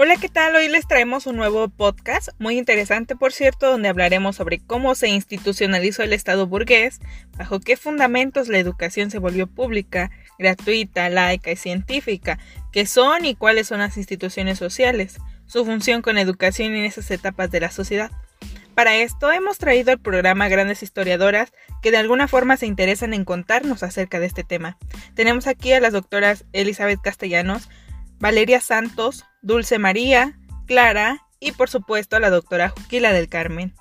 Hola, 0.00 0.14
¿qué 0.14 0.28
tal? 0.28 0.54
Hoy 0.54 0.68
les 0.68 0.86
traemos 0.86 1.26
un 1.26 1.34
nuevo 1.34 1.68
podcast, 1.68 2.28
muy 2.38 2.56
interesante 2.56 3.16
por 3.16 3.32
cierto, 3.32 3.68
donde 3.68 3.88
hablaremos 3.88 4.36
sobre 4.36 4.60
cómo 4.60 4.94
se 4.94 5.08
institucionalizó 5.08 6.04
el 6.04 6.12
Estado 6.12 6.46
burgués, 6.46 7.00
bajo 7.36 7.58
qué 7.58 7.76
fundamentos 7.76 8.46
la 8.46 8.58
educación 8.58 9.10
se 9.10 9.18
volvió 9.18 9.48
pública, 9.48 10.12
gratuita, 10.38 11.08
laica 11.08 11.50
y 11.50 11.56
científica, 11.56 12.38
qué 12.70 12.86
son 12.86 13.24
y 13.24 13.34
cuáles 13.34 13.66
son 13.66 13.80
las 13.80 13.96
instituciones 13.96 14.56
sociales, 14.56 15.16
su 15.46 15.64
función 15.64 16.00
con 16.00 16.16
educación 16.16 16.76
en 16.76 16.84
esas 16.84 17.10
etapas 17.10 17.50
de 17.50 17.58
la 17.58 17.72
sociedad. 17.72 18.12
Para 18.76 18.94
esto 18.94 19.32
hemos 19.32 19.58
traído 19.58 19.90
al 19.90 19.98
programa 19.98 20.46
grandes 20.46 20.84
historiadoras 20.84 21.52
que 21.82 21.90
de 21.90 21.96
alguna 21.96 22.28
forma 22.28 22.56
se 22.56 22.66
interesan 22.66 23.14
en 23.14 23.24
contarnos 23.24 23.82
acerca 23.82 24.20
de 24.20 24.26
este 24.26 24.44
tema. 24.44 24.78
Tenemos 25.16 25.48
aquí 25.48 25.72
a 25.72 25.80
las 25.80 25.92
doctoras 25.92 26.44
Elizabeth 26.52 27.00
Castellanos, 27.02 27.68
Valeria 28.20 28.60
Santos, 28.60 29.24
Dulce 29.48 29.78
María, 29.78 30.38
Clara 30.66 31.26
y 31.40 31.52
por 31.52 31.70
supuesto 31.70 32.16
a 32.16 32.20
la 32.20 32.28
doctora 32.28 32.68
Juquila 32.68 33.14
del 33.14 33.30
Carmen. 33.30 33.74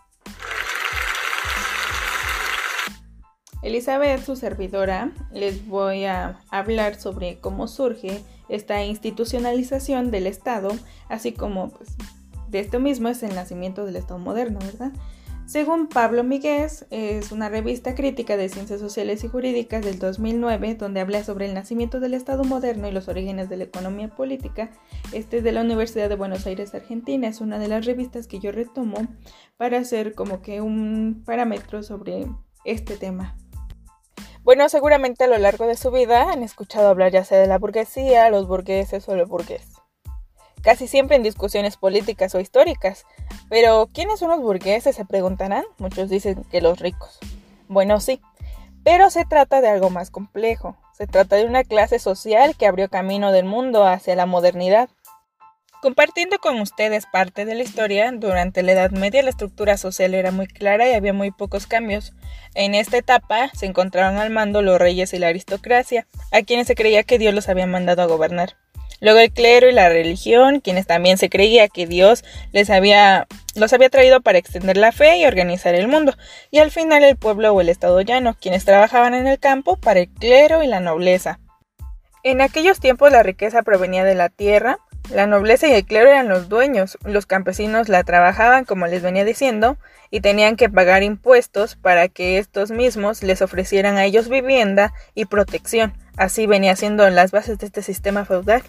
Elizabeth, 3.62 4.24
su 4.24 4.38
servidora, 4.38 5.12
les 5.30 5.68
voy 5.68 6.06
a 6.06 6.40
hablar 6.52 6.96
sobre 6.96 7.42
cómo 7.42 7.68
surge 7.68 8.24
esta 8.48 8.86
institucionalización 8.86 10.10
del 10.10 10.28
Estado, 10.28 10.70
así 11.10 11.34
como 11.34 11.72
pues, 11.72 11.90
de 12.48 12.60
esto 12.62 12.80
mismo 12.80 13.10
es 13.10 13.22
el 13.22 13.36
nacimiento 13.36 13.84
del 13.84 13.98
Estado 13.98 14.20
moderno, 14.20 14.60
¿verdad? 14.60 14.94
Según 15.48 15.88
Pablo 15.88 16.26
Miguez, 16.26 16.86
es 16.90 17.32
una 17.32 17.48
revista 17.48 17.96
crítica 17.96 18.36
de 18.36 18.50
ciencias 18.50 18.82
sociales 18.82 19.24
y 19.24 19.30
jurídicas 19.30 19.82
del 19.82 19.98
2009 19.98 20.76
donde 20.76 21.00
habla 21.00 21.24
sobre 21.24 21.46
el 21.46 21.54
nacimiento 21.54 22.02
del 22.02 22.16
Estado 22.16 22.44
moderno 22.44 22.90
y 22.90 22.92
los 22.92 23.08
orígenes 23.08 23.48
de 23.48 23.56
la 23.56 23.64
economía 23.64 24.10
política. 24.10 24.72
Este 25.14 25.38
es 25.38 25.46
de 25.46 25.54
la 25.54 25.62
Universidad 25.62 26.10
de 26.10 26.16
Buenos 26.16 26.46
Aires, 26.46 26.76
Argentina. 26.76 27.30
Es 27.30 27.40
una 27.40 27.60
de 27.60 27.70
las 27.70 27.86
revistas 27.86 28.28
que 28.28 28.40
yo 28.40 28.52
retomo 28.52 29.08
para 29.56 29.78
hacer 29.78 30.16
como 30.16 30.42
que 30.42 30.60
un 30.60 31.24
parámetro 31.26 31.82
sobre 31.82 32.28
este 32.66 32.98
tema. 32.98 33.38
Bueno, 34.44 34.68
seguramente 34.68 35.24
a 35.24 35.28
lo 35.28 35.38
largo 35.38 35.66
de 35.66 35.78
su 35.78 35.92
vida 35.92 36.30
han 36.30 36.44
escuchado 36.44 36.90
hablar 36.90 37.14
ya 37.14 37.24
sea 37.24 37.40
de 37.40 37.48
la 37.48 37.58
burguesía, 37.58 38.30
los 38.32 38.50
burgueses 38.50 39.08
o 39.08 39.16
los 39.16 39.30
burgueses 39.30 39.77
casi 40.62 40.88
siempre 40.88 41.16
en 41.16 41.24
discusiones 41.24 41.78
políticas 41.78 42.34
o 42.36 42.40
históricas. 42.40 43.06
Pero, 43.50 43.90
¿quiénes 43.94 44.20
son 44.20 44.30
los 44.30 44.42
burgueses? 44.42 44.96
Se 44.96 45.06
preguntarán. 45.06 45.64
Muchos 45.78 46.10
dicen 46.10 46.44
que 46.52 46.62
los 46.62 46.80
ricos. 46.80 47.20
Bueno, 47.68 48.00
sí, 48.00 48.22
pero 48.84 49.10
se 49.10 49.26
trata 49.26 49.60
de 49.60 49.68
algo 49.68 49.90
más 49.90 50.12
complejo. 50.12 50.78
Se 50.94 51.08
trata 51.08 51.36
de 51.36 51.46
una 51.46 51.64
clase 51.64 52.00
social 52.00 52.56
que 52.56 52.68
abrió 52.68 52.90
camino 52.90 53.32
del 53.32 53.46
mundo 53.46 53.86
hacia 53.86 54.16
la 54.16 54.26
modernidad. 54.26 54.90
Compartiendo 55.82 56.40
con 56.40 56.60
ustedes 56.60 57.06
parte 57.06 57.46
de 57.46 57.54
la 57.54 57.64
historia, 57.64 58.12
durante 58.12 58.64
la 58.64 58.72
Edad 58.72 58.92
Media 58.92 59.22
la 59.22 59.30
estructura 59.30 59.78
social 59.78 60.16
era 60.16 60.32
muy 60.32 60.48
clara 60.48 60.90
y 60.90 60.94
había 60.94 61.14
muy 61.14 61.32
pocos 61.32 61.68
cambios. 61.68 62.14
En 62.56 62.74
esta 62.74 62.98
etapa 62.98 63.50
se 63.54 63.68
encontraron 63.68 64.18
al 64.18 64.32
mando 64.32 64.62
los 64.62 64.80
reyes 64.80 65.14
y 65.14 65.20
la 65.20 65.28
aristocracia, 65.28 66.08
a 66.32 66.42
quienes 66.42 66.66
se 66.66 66.76
creía 66.76 67.04
que 67.04 67.20
Dios 67.20 67.34
los 67.34 67.48
había 67.48 67.68
mandado 67.68 68.02
a 68.02 68.08
gobernar. 68.08 68.56
Luego 69.00 69.20
el 69.20 69.32
clero 69.32 69.70
y 69.70 69.74
la 69.74 69.90
religión, 69.90 70.60
quienes 70.60 70.88
también 70.88 71.18
se 71.18 71.30
creía 71.30 71.68
que 71.68 71.86
Dios 71.86 72.24
les 72.52 72.70
había, 72.70 73.28
los 73.56 73.74
había 73.74 73.90
traído 73.90 74.22
para 74.22 74.38
extender 74.38 74.78
la 74.78 74.92
fe 74.92 75.18
y 75.18 75.26
organizar 75.26 75.76
el 75.76 75.88
mundo. 75.88 76.14
Y 76.52 76.60
al 76.60 76.72
final 76.72 77.04
el 77.04 77.16
pueblo 77.16 77.54
o 77.54 77.62
el 77.62 77.70
estado 77.70 78.02
llano, 78.02 78.36
quienes 78.40 78.66
trabajaban 78.66 79.14
en 79.14 79.28
el 79.28 79.40
campo 79.40 79.78
para 79.78 80.00
el 80.00 80.10
clero 80.10 80.64
y 80.64 80.68
la 80.68 80.80
nobleza. 80.80 81.40
En 82.24 82.42
aquellos 82.42 82.80
tiempos 82.80 83.12
la 83.12 83.24
riqueza 83.24 83.62
provenía 83.62 84.04
de 84.04 84.16
la 84.16 84.30
tierra, 84.30 84.80
la 85.10 85.26
nobleza 85.26 85.68
y 85.68 85.74
el 85.74 85.86
clero 85.86 86.10
eran 86.10 86.28
los 86.28 86.50
dueños, 86.50 86.98
los 87.06 87.26
campesinos 87.26 87.88
la 87.88 88.04
trabajaban 88.04 88.66
como 88.66 88.88
les 88.88 89.02
venía 89.02 89.24
diciendo, 89.24 89.78
y 90.12 90.22
tenían 90.22 90.56
que 90.56 90.70
pagar 90.70 91.04
impuestos 91.04 91.76
para 91.76 92.08
que 92.10 92.38
estos 92.38 92.72
mismos 92.72 93.24
les 93.24 93.42
ofrecieran 93.42 93.98
a 93.98 94.06
ellos 94.06 94.30
vivienda 94.30 94.94
y 95.16 95.26
protección. 95.26 95.94
Así 96.18 96.48
venía 96.48 96.76
siendo 96.76 97.10
las 97.10 97.32
bases 97.32 97.60
de 97.60 97.68
este 97.68 97.82
sistema 97.82 98.26
feudal. 98.26 98.64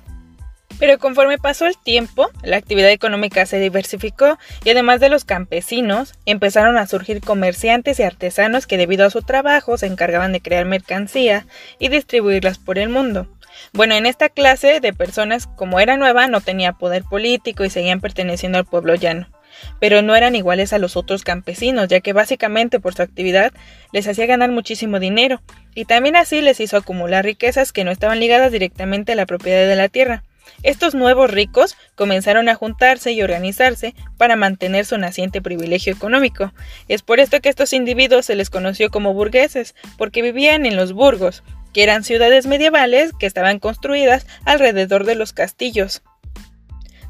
Pero 0.79 0.99
conforme 0.99 1.39
pasó 1.39 1.67
el 1.67 1.77
tiempo, 1.77 2.31
la 2.43 2.57
actividad 2.57 2.91
económica 2.91 3.47
se 3.47 3.59
diversificó 3.59 4.39
y 4.65 4.71
además 4.71 5.01
de 5.01 5.09
los 5.09 5.25
campesinos, 5.25 6.15
empezaron 6.25 6.77
a 6.79 6.87
surgir 6.87 7.21
comerciantes 7.21 7.99
y 7.99 8.05
artesanos 8.05 8.67
que 8.67 8.77
debido 8.77 9.05
a 9.05 9.11
su 9.11 9.23
trabajo 9.23 9.77
se 9.77 9.87
encargaban 9.87 10.33
de 10.33 10.41
crear 10.41 10.65
mercancía 10.67 11.47
y 11.79 11.89
distribuirlas 11.89 12.59
por 12.59 12.79
el 12.79 12.89
mundo. 12.89 13.27
Bueno, 13.73 13.95
en 13.95 14.07
esta 14.07 14.29
clase 14.29 14.81
de 14.81 14.93
personas, 14.93 15.47
como 15.47 15.81
era 15.81 15.97
nueva, 15.97 16.29
no 16.29 16.41
tenía 16.41 16.75
poder 16.75 17.03
político 17.03 17.65
y 17.65 17.71
seguían 17.71 18.01
perteneciendo 18.01 18.59
al 18.59 18.65
pueblo 18.65 18.95
llano. 18.95 19.29
Pero 19.81 20.03
no 20.03 20.15
eran 20.15 20.37
iguales 20.37 20.73
a 20.73 20.79
los 20.79 20.97
otros 20.97 21.25
campesinos, 21.25 21.89
ya 21.89 21.99
que 21.99 22.13
básicamente 22.13 22.79
por 22.79 22.95
su 22.95 23.03
actividad 23.03 23.53
les 23.93 24.07
hacía 24.07 24.27
ganar 24.27 24.53
muchísimo 24.53 25.01
dinero, 25.01 25.43
y 25.75 25.87
también 25.87 26.15
así 26.15 26.41
les 26.41 26.61
hizo 26.61 26.77
acumular 26.77 27.25
riquezas 27.25 27.73
que 27.73 27.83
no 27.83 27.91
estaban 27.91 28.21
ligadas 28.21 28.53
directamente 28.53 29.13
a 29.13 29.17
la 29.17 29.27
propiedad 29.27 29.67
de 29.67 29.75
la 29.75 29.89
tierra. 29.89 30.23
Estos 30.63 30.95
nuevos 30.95 31.31
ricos 31.31 31.77
comenzaron 31.95 32.49
a 32.49 32.55
juntarse 32.55 33.13
y 33.13 33.23
organizarse 33.23 33.95
para 34.17 34.37
mantener 34.37 34.85
su 34.85 34.99
naciente 34.99 35.41
privilegio 35.41 35.93
económico. 35.93 36.53
Es 36.89 37.03
por 37.03 37.21
esto 37.21 37.41
que 37.41 37.49
estos 37.49 37.73
individuos 37.73 38.27
se 38.27 38.35
les 38.35 38.51
conoció 38.51 38.91
como 38.91 39.15
burgueses, 39.15 39.75
porque 39.97 40.23
vivían 40.23 40.67
en 40.67 40.77
los 40.77 40.93
burgos, 40.93 41.43
que 41.73 41.83
eran 41.83 42.05
ciudades 42.05 42.47
medievales 42.47 43.13
que 43.19 43.27
estaban 43.27 43.59
construidas 43.59 44.27
alrededor 44.45 45.05
de 45.05 45.15
los 45.15 45.33
castillos. 45.33 46.03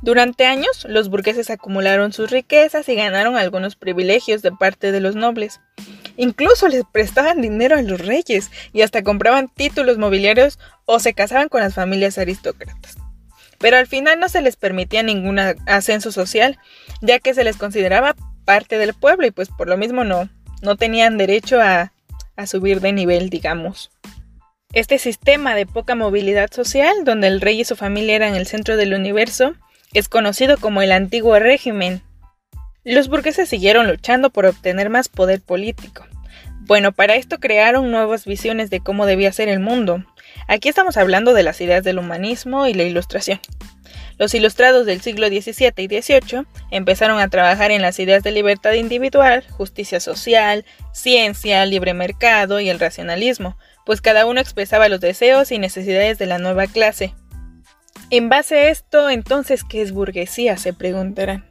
Durante 0.00 0.46
años, 0.46 0.86
los 0.88 1.08
burgueses 1.08 1.50
acumularon 1.50 2.12
sus 2.12 2.30
riquezas 2.30 2.88
y 2.88 2.94
ganaron 2.94 3.36
algunos 3.36 3.74
privilegios 3.74 4.42
de 4.42 4.52
parte 4.52 4.92
de 4.92 5.00
los 5.00 5.16
nobles. 5.16 5.60
Incluso 6.16 6.68
les 6.68 6.84
prestaban 6.92 7.40
dinero 7.40 7.76
a 7.76 7.82
los 7.82 8.00
reyes 8.00 8.50
y 8.72 8.82
hasta 8.82 9.02
compraban 9.02 9.48
títulos 9.48 9.98
mobiliarios 9.98 10.58
o 10.84 11.00
se 11.00 11.14
casaban 11.14 11.48
con 11.48 11.62
las 11.62 11.74
familias 11.74 12.18
aristócratas 12.18 12.97
pero 13.58 13.76
al 13.76 13.86
final 13.86 14.20
no 14.20 14.28
se 14.28 14.42
les 14.42 14.56
permitía 14.56 15.02
ningún 15.02 15.38
ascenso 15.38 16.12
social, 16.12 16.58
ya 17.00 17.18
que 17.18 17.34
se 17.34 17.44
les 17.44 17.56
consideraba 17.56 18.14
parte 18.44 18.78
del 18.78 18.94
pueblo 18.94 19.26
y 19.26 19.30
pues 19.30 19.48
por 19.48 19.68
lo 19.68 19.76
mismo 19.76 20.04
no, 20.04 20.28
no 20.62 20.76
tenían 20.76 21.18
derecho 21.18 21.60
a, 21.60 21.92
a 22.36 22.46
subir 22.46 22.80
de 22.80 22.92
nivel, 22.92 23.30
digamos. 23.30 23.90
Este 24.72 24.98
sistema 24.98 25.54
de 25.54 25.66
poca 25.66 25.94
movilidad 25.94 26.50
social, 26.52 27.04
donde 27.04 27.26
el 27.26 27.40
rey 27.40 27.60
y 27.60 27.64
su 27.64 27.74
familia 27.74 28.16
eran 28.16 28.36
el 28.36 28.46
centro 28.46 28.76
del 28.76 28.94
universo, 28.94 29.54
es 29.94 30.08
conocido 30.08 30.58
como 30.58 30.82
el 30.82 30.92
antiguo 30.92 31.38
régimen. 31.38 32.02
Los 32.84 33.08
burgueses 33.08 33.48
siguieron 33.48 33.88
luchando 33.88 34.30
por 34.30 34.46
obtener 34.46 34.90
más 34.90 35.08
poder 35.08 35.40
político. 35.40 36.06
Bueno, 36.60 36.92
para 36.92 37.16
esto 37.16 37.38
crearon 37.38 37.90
nuevas 37.90 38.26
visiones 38.26 38.68
de 38.68 38.80
cómo 38.80 39.06
debía 39.06 39.32
ser 39.32 39.48
el 39.48 39.58
mundo, 39.58 40.04
Aquí 40.46 40.68
estamos 40.68 40.96
hablando 40.96 41.34
de 41.34 41.42
las 41.42 41.60
ideas 41.60 41.84
del 41.84 41.98
humanismo 41.98 42.66
y 42.66 42.74
la 42.74 42.84
ilustración. 42.84 43.40
Los 44.18 44.34
ilustrados 44.34 44.84
del 44.84 45.00
siglo 45.00 45.28
XVII 45.28 45.72
y 45.76 45.86
XVIII 45.86 46.44
empezaron 46.72 47.20
a 47.20 47.28
trabajar 47.28 47.70
en 47.70 47.82
las 47.82 48.00
ideas 48.00 48.24
de 48.24 48.32
libertad 48.32 48.72
individual, 48.72 49.44
justicia 49.50 50.00
social, 50.00 50.64
ciencia, 50.92 51.64
libre 51.66 51.94
mercado 51.94 52.58
y 52.58 52.68
el 52.68 52.80
racionalismo, 52.80 53.56
pues 53.86 54.00
cada 54.00 54.26
uno 54.26 54.40
expresaba 54.40 54.88
los 54.88 55.00
deseos 55.00 55.52
y 55.52 55.58
necesidades 55.58 56.18
de 56.18 56.26
la 56.26 56.38
nueva 56.38 56.66
clase. 56.66 57.14
En 58.10 58.28
base 58.28 58.56
a 58.56 58.68
esto, 58.70 59.08
entonces, 59.08 59.62
¿qué 59.64 59.82
es 59.82 59.92
burguesía? 59.92 60.56
se 60.56 60.72
preguntarán. 60.72 61.47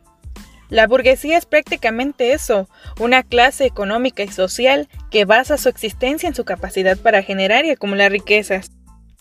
La 0.70 0.88
burguesía 0.88 1.38
es 1.38 1.46
prácticamente 1.46 2.34
eso, 2.34 2.68
una 3.00 3.24
clase 3.24 3.66
económica 3.66 4.24
y 4.24 4.28
social 4.28 4.90
que 5.12 5.26
basa 5.26 5.58
su 5.58 5.70
existencia 5.70 6.28
en 6.28 6.36
su 6.36 6.44
capacidad 6.44 6.98
para 6.98 7.24
generar 7.24 7.66
y 7.66 7.72
acumular 7.72 8.12
riquezas. 8.12 8.72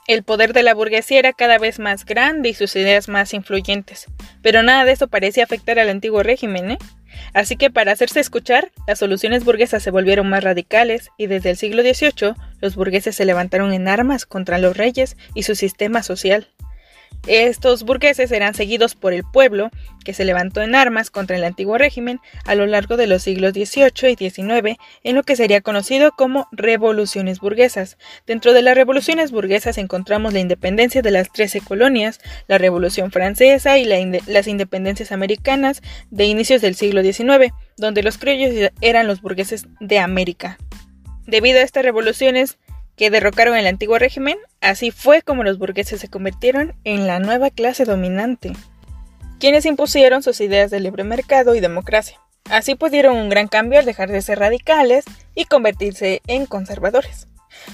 El 0.09 0.23
poder 0.23 0.53
de 0.53 0.63
la 0.63 0.75
burguesía 0.75 1.19
era 1.19 1.33
cada 1.33 1.59
vez 1.59 1.79
más 1.79 2.05
grande 2.05 2.49
y 2.49 2.55
sus 2.55 2.77
ideas 2.77 3.09
más 3.09 3.35
influyentes, 3.35 4.07
pero 4.41 4.63
nada 4.63 4.85
de 4.85 4.93
eso 4.93 5.09
parecía 5.09 5.45
afectar 5.45 5.79
al 5.79 5.89
antiguo 5.89 6.23
régimen, 6.23 6.73
¿eh? 6.73 6.79
Así 7.33 7.57
que 7.57 7.71
para 7.71 7.93
hacerse 7.93 8.21
escuchar, 8.21 8.71
las 8.87 8.99
soluciones 8.99 9.45
burguesas 9.45 9.83
se 9.83 9.91
volvieron 9.91 10.29
más 10.29 10.45
radicales 10.45 11.11
y 11.17 11.27
desde 11.27 11.51
el 11.51 11.57
siglo 11.57 11.83
XVIII 11.83 12.35
los 12.61 12.77
burgueses 12.77 13.17
se 13.17 13.25
levantaron 13.25 13.73
en 13.73 13.89
armas 13.89 14.27
contra 14.27 14.59
los 14.59 14.77
reyes 14.77 15.17
y 15.35 15.43
su 15.43 15.55
sistema 15.55 16.03
social. 16.03 16.49
Estos 17.27 17.83
burgueses 17.83 18.31
eran 18.31 18.55
seguidos 18.55 18.95
por 18.95 19.13
el 19.13 19.25
pueblo, 19.25 19.71
que 20.05 20.15
se 20.15 20.25
levantó 20.25 20.63
en 20.63 20.77
armas 20.77 21.11
contra 21.11 21.37
el 21.37 21.43
antiguo 21.43 21.77
régimen 21.77 22.21
a 22.45 22.55
lo 22.55 22.67
largo 22.67 22.97
de 22.97 23.09
los 23.09 23.23
siglos 23.23 23.53
XVIII 23.53 24.13
y 24.13 24.31
XIX, 24.31 24.79
en 25.03 25.17
lo 25.17 25.25
que 25.25 25.35
sería 25.35 25.61
conocido 25.61 26.13
como 26.13 26.47
revoluciones 26.53 27.41
burguesas. 27.41 27.99
Dentro 28.27 28.53
de 28.53 28.63
las 28.63 28.77
revoluciones 28.77 29.33
burguesas 29.33 29.77
encontramos 29.77 30.35
la 30.35 30.39
independencia 30.39 31.03
de 31.03 31.11
las 31.11 31.33
trece 31.33 31.61
colonias, 31.61 32.21
la 32.47 32.59
Revolución 32.59 33.11
Francesa 33.11 33.77
y 33.79 33.85
las 33.85 34.47
independencias 34.47 35.11
americanas 35.11 35.83
de 36.11 36.27
inicios 36.27 36.63
del 36.63 36.77
siglo 36.77 37.03
XIX, 37.03 37.53
donde 37.77 38.05
los 38.05 38.19
criollos 38.19 38.71
eran 38.81 39.09
los 39.09 39.21
burgueses 39.21 39.67
de 39.81 39.99
América. 39.99 40.59
Debido 41.27 41.59
a 41.59 41.63
estas 41.63 41.85
revoluciones, 41.85 42.57
que 42.97 43.11
derrocaron 43.11 43.57
el 43.57 43.67
antiguo 43.67 43.99
régimen, 43.99 44.39
así 44.61 44.91
fue 44.91 45.23
como 45.23 45.45
los 45.45 45.59
burgueses 45.59 46.01
se 46.01 46.09
convirtieron 46.09 46.75
en 46.85 47.07
la 47.07 47.19
nueva 47.19 47.51
clase 47.51 47.85
dominante. 47.85 48.53
quienes 49.39 49.67
impusieron 49.67 50.23
sus 50.23 50.41
ideas 50.41 50.71
de 50.71 50.81
libre 50.81 51.05
mercado 51.05 51.55
y 51.55 51.61
democracia. 51.61 52.19
Así 52.49 52.75
pudieron 52.75 53.17
un 53.17 53.29
gran 53.29 53.49
cambio 53.49 53.79
al 53.79 53.85
dejar 53.85 54.11
de 54.11 54.23
ser 54.23 54.39
radicales 54.39 55.05
y 55.35 55.45
convertirse 55.45 56.23
en 56.27 56.47
conservadores. 56.47 57.27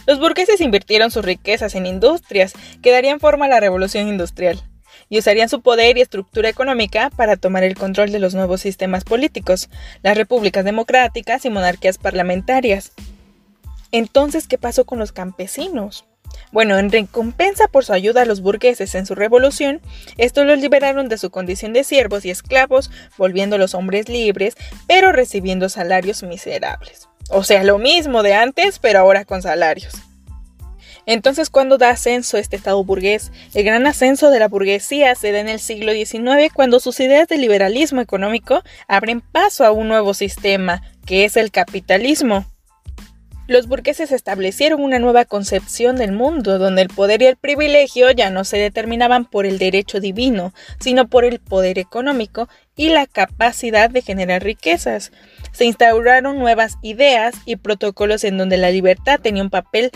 Los 0.07 0.19
burgueses 0.19 0.61
invirtieron 0.61 1.11
sus 1.11 1.25
riquezas 1.25 1.75
en 1.75 1.87
industrias 1.87 2.55
que 2.83 2.91
darían 2.91 3.21
forma 3.21 3.47
a 3.47 3.49
la 3.49 3.61
revolución 3.61 4.09
industrial 4.09 4.61
y 5.09 5.19
usarían 5.19 5.49
su 5.49 5.61
poder 5.61 5.99
y 5.99 6.01
estructura 6.01 6.49
económica 6.49 7.11
para 7.15 7.37
tomar 7.37 7.65
el 7.65 7.77
control 7.77 8.13
de 8.13 8.19
los 8.19 8.35
nuevos 8.35 8.63
sistemas 8.63 9.05
políticos, 9.05 9.69
las 10.03 10.17
repúblicas 10.17 10.65
democráticas 10.65 11.45
y 11.45 11.51
monarquías 11.51 11.99
parlamentarias. 11.99 12.93
Entonces, 13.93 14.49
¿qué 14.49 14.59
pasó 14.59 14.85
con 14.85 14.99
los 14.99 15.13
campesinos? 15.13 16.07
Bueno, 16.51 16.79
en 16.79 16.91
recompensa 16.91 17.69
por 17.69 17.85
su 17.85 17.93
ayuda 17.93 18.23
a 18.23 18.25
los 18.27 18.41
burgueses 18.41 18.95
en 18.95 19.07
su 19.07 19.15
revolución, 19.15 19.81
estos 20.17 20.47
los 20.47 20.59
liberaron 20.59 21.09
de 21.09 21.19
su 21.19 21.31
condición 21.31 21.73
de 21.73 21.85
siervos 21.85 22.25
y 22.25 22.31
esclavos, 22.31 22.91
volviéndolos 23.17 23.75
hombres 23.75 24.09
libres, 24.09 24.57
pero 24.87 25.13
recibiendo 25.13 25.69
salarios 25.69 26.23
miserables. 26.23 27.09
O 27.31 27.45
sea, 27.45 27.65
lo 27.65 27.79
mismo 27.79 28.23
de 28.23 28.35
antes, 28.35 28.79
pero 28.79 28.99
ahora 28.99 29.25
con 29.25 29.43
salarios. 29.43 29.95
Entonces, 31.05 31.51
¿cuándo 31.51 31.79
da 31.79 31.91
ascenso 31.91 32.37
este 32.37 32.57
Estado 32.57 32.83
burgués? 32.85 33.33
El 33.55 33.65
gran 33.65 33.87
ascenso 33.87 34.31
de 34.31 34.39
la 34.39 34.49
burguesía 34.49 35.15
se 35.15 35.33
da 35.33 35.41
en 35.41 35.49
el 35.49 35.59
siglo 35.59 35.93
XIX 35.93 36.53
cuando 36.55 36.79
sus 36.79 37.01
ideas 37.01 37.27
de 37.29 37.39
liberalismo 37.39 38.01
económico 38.01 38.63
abren 38.87 39.21
paso 39.21 39.65
a 39.65 39.73
un 39.73 39.89
nuevo 39.89 40.15
sistema, 40.15 40.83
que 41.05 41.25
es 41.25 41.37
el 41.37 41.51
capitalismo. 41.51 42.47
Los 43.53 43.69
burgueses 43.69 44.13
establecieron 44.13 44.81
una 44.81 44.99
nueva 44.99 45.27
concepción 45.27 45.97
del 45.97 46.13
mundo, 46.13 46.59
donde 46.59 46.81
el 46.81 46.89
poder 46.89 47.21
y 47.21 47.27
el 47.27 47.37
privilegio 47.37 48.11
ya 48.11 48.31
no 48.31 48.45
se 48.45 48.57
determinaban 48.57 49.27
por 49.27 49.45
el 49.45 49.59
derecho 49.59 50.01
divino, 50.01 50.55
sino 50.81 51.07
por 51.07 51.27
el 51.27 51.39
poder 51.39 51.79
económico 51.79 52.49
y 52.77 52.89
la 52.89 53.07
capacidad 53.07 53.91
de 53.91 54.01
generar 54.01 54.43
riquezas. 54.43 55.13
Se 55.53 55.67
instauraron 55.67 56.39
nuevas 56.39 56.79
ideas 56.81 57.35
y 57.45 57.57
protocolos 57.57 58.25
en 58.25 58.39
donde 58.39 58.57
la 58.57 58.71
libertad 58.71 59.21
tenía 59.21 59.43
un 59.43 59.51
papel 59.51 59.91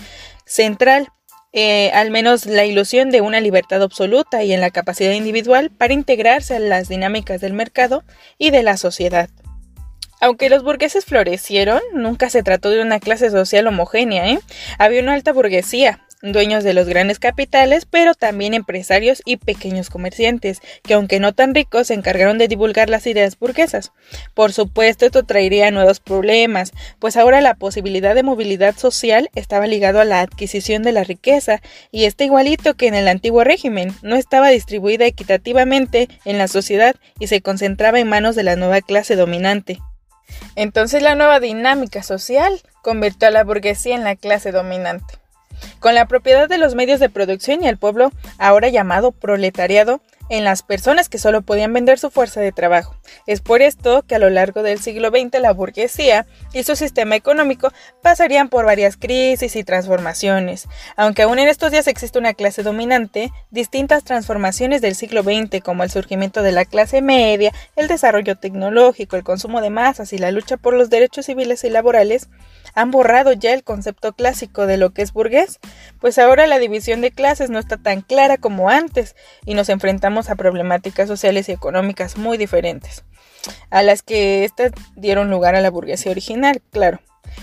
central, 0.45 1.09
eh, 1.55 1.91
al 1.95 2.11
menos 2.11 2.45
la 2.45 2.67
ilusión 2.67 3.09
de 3.09 3.23
una 3.23 3.41
libertad 3.41 3.83
absoluta 3.83 4.45
y 4.45 4.53
en 4.53 4.61
la 4.61 4.69
capacidad 4.69 5.13
individual 5.13 5.71
para 5.71 5.95
integrarse 5.95 6.57
a 6.57 6.59
las 6.59 6.91
dinámicas 6.91 7.41
del 7.41 7.55
mercado 7.55 8.05
y 8.37 8.51
de 8.51 8.63
la 8.63 8.77
sociedad. 8.77 9.31
Aunque 10.21 10.49
los 10.49 10.63
burgueses 10.63 11.05
florecieron, 11.05 11.81
nunca 11.93 12.31
se 12.31 12.43
trató 12.43 12.71
de 12.71 12.81
una 12.81 13.01
clase 13.01 13.31
social 13.31 13.67
homogénea, 13.67 14.31
¿eh? 14.31 14.41
Había 14.79 15.03
una 15.03 15.13
alta 15.13 15.33
burguesía, 15.33 16.07
dueños 16.23 16.65
de 16.65 16.73
los 16.73 16.89
grandes 16.89 17.19
capitales, 17.19 17.85
pero 17.85 18.15
también 18.15 18.55
empresarios 18.55 19.21
y 19.27 19.37
pequeños 19.37 19.91
comerciantes, 19.91 20.61
que 20.83 20.95
aunque 20.95 21.21
no 21.21 21.35
tan 21.35 21.55
ricos, 21.55 21.89
se 21.89 21.95
encargaron 21.95 22.39
de 22.39 22.49
divulgar 22.49 22.89
las 22.89 23.07
ideas 23.07 23.39
burguesas. 23.39 23.93
Por 24.33 24.55
supuesto, 24.55 25.05
esto 25.05 25.25
traería 25.25 25.71
nuevos 25.71 26.01
problemas, 26.01 26.73
pues 26.99 27.19
ahora 27.19 27.43
la 27.43 27.55
posibilidad 27.55 28.15
de 28.15 28.23
movilidad 28.23 28.77
social 28.77 29.29
estaba 29.35 29.67
ligado 29.67 30.01
a 30.01 30.07
la 30.07 30.21
adquisición 30.21 30.83
de 30.83 30.93
la 30.93 31.05
riqueza, 31.05 31.61
y 31.91 32.05
está 32.05 32.25
igualito 32.25 32.75
que 32.75 32.87
en 32.89 32.95
el 32.95 33.09
antiguo 33.09 33.45
régimen, 33.45 33.95
no 34.03 34.17
estaba 34.17 34.49
distribuida 34.49 35.05
equitativamente 35.05 36.09
en 36.25 36.39
la 36.39 36.49
sociedad 36.49 36.97
y 37.21 37.27
se 37.27 37.43
concentraba 37.43 38.01
en 38.01 38.09
manos 38.09 38.35
de 38.35 38.45
la 38.45 38.57
nueva 38.57 38.81
clase 38.81 39.15
dominante. 39.15 39.79
Entonces 40.55 41.03
la 41.03 41.15
nueva 41.15 41.41
dinámica 41.41 42.03
social 42.03 42.61
convirtió 42.83 43.29
a 43.29 43.31
la 43.31 43.45
burguesía 43.45 43.95
en 43.95 44.05
la 44.05 44.17
clase 44.17 44.53
dominante. 44.53 45.19
Con 45.79 45.95
la 45.95 46.07
propiedad 46.07 46.49
de 46.49 46.59
los 46.59 46.75
medios 46.75 47.01
de 47.01 47.09
producción 47.09 47.63
y 47.63 47.69
el 47.69 47.79
pueblo, 47.79 48.11
ahora 48.39 48.69
llamado 48.69 49.13
proletariado, 49.13 50.01
en 50.29 50.45
las 50.45 50.63
personas 50.63 51.09
que 51.09 51.19
solo 51.19 51.43
podían 51.43 51.73
vender 51.73 51.99
su 51.99 52.11
fuerza 52.11 52.41
de 52.41 52.53
trabajo. 52.53 52.97
Es 53.27 53.41
por 53.41 53.63
esto 53.63 54.03
que 54.03 54.15
a 54.15 54.19
lo 54.19 54.31
largo 54.31 54.63
del 54.63 54.81
siglo 54.81 55.11
XX 55.11 55.41
la 55.41 55.53
burguesía 55.53 56.27
y 56.53 56.63
su 56.63 56.77
sistema 56.77 57.17
económico 57.17 57.73
pasarían 58.03 58.49
por 58.49 58.65
varias 58.65 58.97
crisis 58.97 59.57
y 59.57 59.65
transformaciones. 59.65 60.69
Aunque 60.97 61.23
aún 61.23 61.39
en 61.39 61.49
estos 61.49 61.71
días 61.71 61.87
existe 61.87 62.19
una 62.19 62.35
clase 62.35 62.63
dominante, 62.63 63.33
distintas 63.51 64.05
transformaciones 64.05 64.81
del 64.81 64.95
siglo 64.95 65.23
XX 65.23 65.63
como 65.63 65.83
el 65.83 65.91
surgimiento 65.91 66.43
de 66.43 66.53
la 66.53 66.65
clase 66.65 67.03
media, 67.03 67.53
el 67.77 67.89
desarrollo 67.89 68.37
tecnológico, 68.37 69.17
el 69.17 69.25
consumo 69.25 69.61
de 69.61 69.71
masas 69.71 70.13
y 70.13 70.19
la 70.19 70.31
lucha 70.31 70.57
por 70.57 70.75
los 70.75 70.91
derechos 70.91 71.27
civiles 71.27 71.65
y 71.65 71.71
laborales 71.71 72.29
han 72.77 72.93
borrado 72.93 73.33
ya 73.33 73.53
el 73.53 73.65
concepto 73.65 74.13
clásico 74.13 74.67
de 74.67 74.77
lo 74.77 74.91
que 74.91 75.03
es 75.03 75.13
burgués, 75.13 75.59
pues 75.99 76.19
ahora 76.19 76.47
la 76.47 76.59
división 76.59 77.01
de 77.01 77.11
clases 77.11 77.51
no 77.51 77.59
está 77.59 77.79
tan 77.79 78.03
clara 78.03 78.37
como 78.37 78.69
antes 78.69 79.17
y 79.45 79.55
nos 79.55 79.71
enfrentamos 79.71 80.31
a 80.31 80.37
problemáticas 80.37 81.09
sociales 81.09 81.49
y 81.49 81.53
económicas 81.53 82.19
muy 82.19 82.37
diferentes, 82.37 83.03
a 83.71 83.83
las 83.83 84.03
que 84.03 84.45
éstas 84.45 84.73
dieron 84.95 85.31
lugar 85.31 85.57
a 85.57 85.63
la 85.63 85.71
burguesía 85.71 86.13
original, 86.13 86.63
claro. 86.71 87.01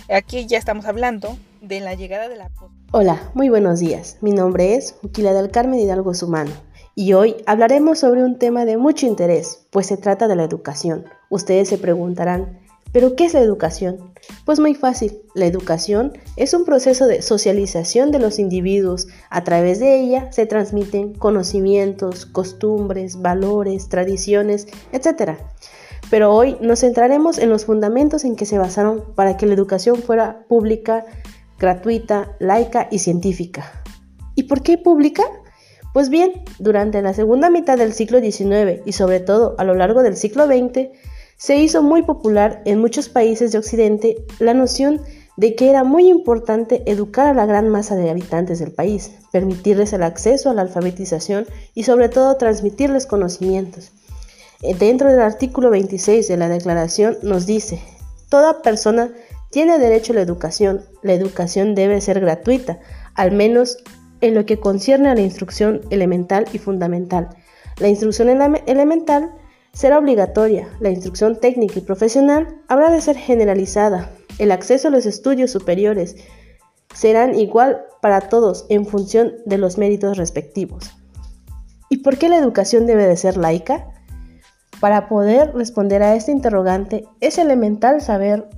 Aquí 0.09 0.45
ya 0.45 0.59
estamos 0.59 0.85
hablando 0.85 1.35
de 1.61 1.79
la 1.79 1.95
llegada 1.95 2.29
de 2.29 2.37
la... 2.37 2.49
Hola, 2.91 3.31
muy 3.33 3.49
buenos 3.49 3.79
días. 3.79 4.17
Mi 4.21 4.31
nombre 4.31 4.75
es 4.75 4.95
Uquila 5.01 5.33
del 5.33 5.49
Carmen 5.49 5.79
Hidalgo 5.79 6.13
Sumano 6.13 6.51
y 6.95 7.13
hoy 7.13 7.37
hablaremos 7.47 7.99
sobre 7.99 8.23
un 8.23 8.37
tema 8.37 8.65
de 8.65 8.77
mucho 8.77 9.07
interés, 9.07 9.65
pues 9.71 9.87
se 9.87 9.97
trata 9.97 10.27
de 10.27 10.35
la 10.35 10.43
educación. 10.43 11.05
Ustedes 11.29 11.69
se 11.69 11.79
preguntarán, 11.79 12.59
¿Pero 12.93 13.15
qué 13.15 13.25
es 13.25 13.33
la 13.33 13.41
educación? 13.41 14.13
Pues 14.45 14.59
muy 14.59 14.75
fácil, 14.75 15.19
la 15.33 15.47
educación 15.47 16.13
es 16.37 16.53
un 16.53 16.63
proceso 16.63 17.07
de 17.07 17.23
socialización 17.23 18.11
de 18.11 18.19
los 18.19 18.37
individuos. 18.37 19.07
A 19.31 19.43
través 19.43 19.79
de 19.79 19.99
ella 19.99 20.31
se 20.31 20.45
transmiten 20.45 21.13
conocimientos, 21.13 22.27
costumbres, 22.27 23.19
valores, 23.19 23.89
tradiciones, 23.89 24.67
etc. 24.91 25.39
Pero 26.11 26.33
hoy 26.33 26.55
nos 26.61 26.81
centraremos 26.81 27.39
en 27.39 27.49
los 27.49 27.65
fundamentos 27.65 28.25
en 28.25 28.35
que 28.35 28.45
se 28.45 28.59
basaron 28.59 29.03
para 29.15 29.37
que 29.37 29.47
la 29.47 29.55
educación 29.55 29.97
fuera 29.97 30.45
pública, 30.47 31.03
gratuita, 31.57 32.37
laica 32.39 32.87
y 32.91 32.99
científica. 32.99 33.83
¿Y 34.35 34.43
por 34.43 34.61
qué 34.61 34.77
pública? 34.77 35.23
Pues 35.93 36.09
bien, 36.09 36.43
durante 36.59 37.01
la 37.01 37.15
segunda 37.15 37.49
mitad 37.49 37.77
del 37.77 37.93
siglo 37.93 38.19
XIX 38.19 38.81
y 38.85 38.91
sobre 38.91 39.19
todo 39.19 39.55
a 39.57 39.63
lo 39.63 39.73
largo 39.73 40.03
del 40.03 40.15
siglo 40.15 40.45
XX, 40.45 40.89
se 41.37 41.57
hizo 41.57 41.81
muy 41.81 42.03
popular 42.03 42.61
en 42.65 42.79
muchos 42.79 43.09
países 43.09 43.51
de 43.51 43.57
Occidente 43.57 44.17
la 44.39 44.53
noción 44.53 45.01
de 45.35 45.55
que 45.55 45.69
era 45.69 45.83
muy 45.83 46.09
importante 46.09 46.83
educar 46.85 47.27
a 47.27 47.33
la 47.33 47.45
gran 47.45 47.69
masa 47.69 47.95
de 47.95 48.09
habitantes 48.09 48.59
del 48.59 48.71
país, 48.71 49.11
permitirles 49.31 49.93
el 49.93 50.03
acceso 50.03 50.49
a 50.49 50.53
la 50.53 50.61
alfabetización 50.61 51.47
y 51.73 51.83
sobre 51.83 52.09
todo 52.09 52.37
transmitirles 52.37 53.07
conocimientos. 53.07 53.91
Eh, 54.61 54.75
dentro 54.75 55.09
del 55.09 55.21
artículo 55.21 55.69
26 55.71 56.27
de 56.27 56.37
la 56.37 56.49
Declaración 56.49 57.17
nos 57.23 57.45
dice, 57.45 57.81
toda 58.29 58.61
persona 58.61 59.11
tiene 59.49 59.79
derecho 59.79 60.13
a 60.13 60.15
la 60.15 60.21
educación, 60.21 60.85
la 61.01 61.13
educación 61.13 61.75
debe 61.75 61.99
ser 62.01 62.19
gratuita, 62.19 62.79
al 63.15 63.31
menos 63.31 63.77
en 64.21 64.35
lo 64.35 64.45
que 64.45 64.59
concierne 64.59 65.09
a 65.09 65.15
la 65.15 65.21
instrucción 65.21 65.81
elemental 65.89 66.45
y 66.53 66.57
fundamental. 66.57 67.29
La 67.79 67.89
instrucción 67.89 68.29
elemental 68.29 69.31
será 69.73 69.97
obligatoria, 69.97 70.69
la 70.79 70.89
instrucción 70.89 71.39
técnica 71.39 71.79
y 71.79 71.81
profesional 71.81 72.61
habrá 72.67 72.91
de 72.91 73.01
ser 73.01 73.17
generalizada, 73.17 74.11
el 74.37 74.51
acceso 74.51 74.87
a 74.87 74.91
los 74.91 75.05
estudios 75.05 75.51
superiores 75.51 76.15
serán 76.93 77.35
igual 77.35 77.81
para 78.01 78.21
todos 78.21 78.65
en 78.69 78.85
función 78.85 79.33
de 79.45 79.57
los 79.57 79.77
méritos 79.77 80.17
respectivos. 80.17 80.91
¿Y 81.89 81.97
por 81.97 82.17
qué 82.17 82.29
la 82.29 82.37
educación 82.37 82.85
debe 82.85 83.07
de 83.07 83.17
ser 83.17 83.37
laica? 83.37 83.89
Para 84.79 85.07
poder 85.07 85.53
responder 85.53 86.03
a 86.03 86.15
este 86.15 86.31
interrogante 86.31 87.05
es 87.19 87.37
elemental 87.37 88.01
saber 88.01 88.49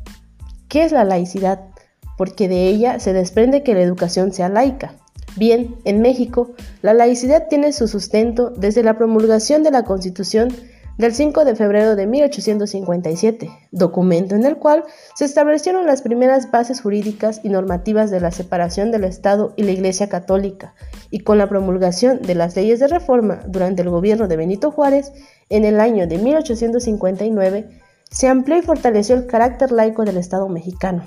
qué 0.68 0.84
es 0.84 0.92
la 0.92 1.04
laicidad, 1.04 1.70
porque 2.18 2.48
de 2.48 2.68
ella 2.68 3.00
se 3.00 3.14
desprende 3.14 3.64
que 3.64 3.74
la 3.74 3.82
educación 3.82 4.34
sea 4.34 4.50
laica. 4.50 4.96
Bien, 5.38 5.76
en 5.84 6.02
México, 6.02 6.54
la 6.82 6.94
laicidad 6.94 7.48
tiene 7.50 7.74
su 7.74 7.88
sustento 7.88 8.52
desde 8.52 8.84
la 8.84 8.98
promulgación 8.98 9.64
de 9.64 9.72
la 9.72 9.84
Constitución 9.84 10.50
del 10.98 11.14
5 11.14 11.44
de 11.44 11.56
febrero 11.56 11.96
de 11.96 12.08
1857, 12.08 13.50
documento 13.72 14.36
en 14.36 14.46
el 14.46 14.58
cual 14.58 14.84
se 15.16 15.25
establecieron 15.25 15.86
las 15.86 16.02
primeras 16.02 16.52
bases 16.52 16.82
jurídicas 16.82 17.42
y 17.44 17.50
normativas 17.50 18.12
de 18.12 18.22
la 18.22 18.32
separación 18.32 18.92
del 18.92 19.04
Estado 19.04 19.54
y 19.58 19.64
la 19.64 19.72
Iglesia 19.72 20.08
Católica, 20.08 20.74
y 21.10 21.20
con 21.20 21.38
la 21.38 21.50
promulgación 21.50 22.22
de 22.22 22.36
las 22.36 22.56
leyes 22.56 22.80
de 22.80 22.88
reforma 22.88 23.42
durante 23.48 23.82
el 23.82 23.90
gobierno 23.90 24.28
de 24.28 24.38
Benito 24.38 24.72
Juárez, 24.72 25.12
en 25.50 25.66
el 25.66 25.82
año 25.82 26.08
de 26.08 26.18
1859, 26.18 27.70
se 28.10 28.28
amplió 28.28 28.58
y 28.58 28.62
fortaleció 28.62 29.16
el 29.16 29.28
carácter 29.28 29.72
laico 29.72 30.06
del 30.06 30.18
Estado 30.18 30.48
mexicano. 30.48 31.04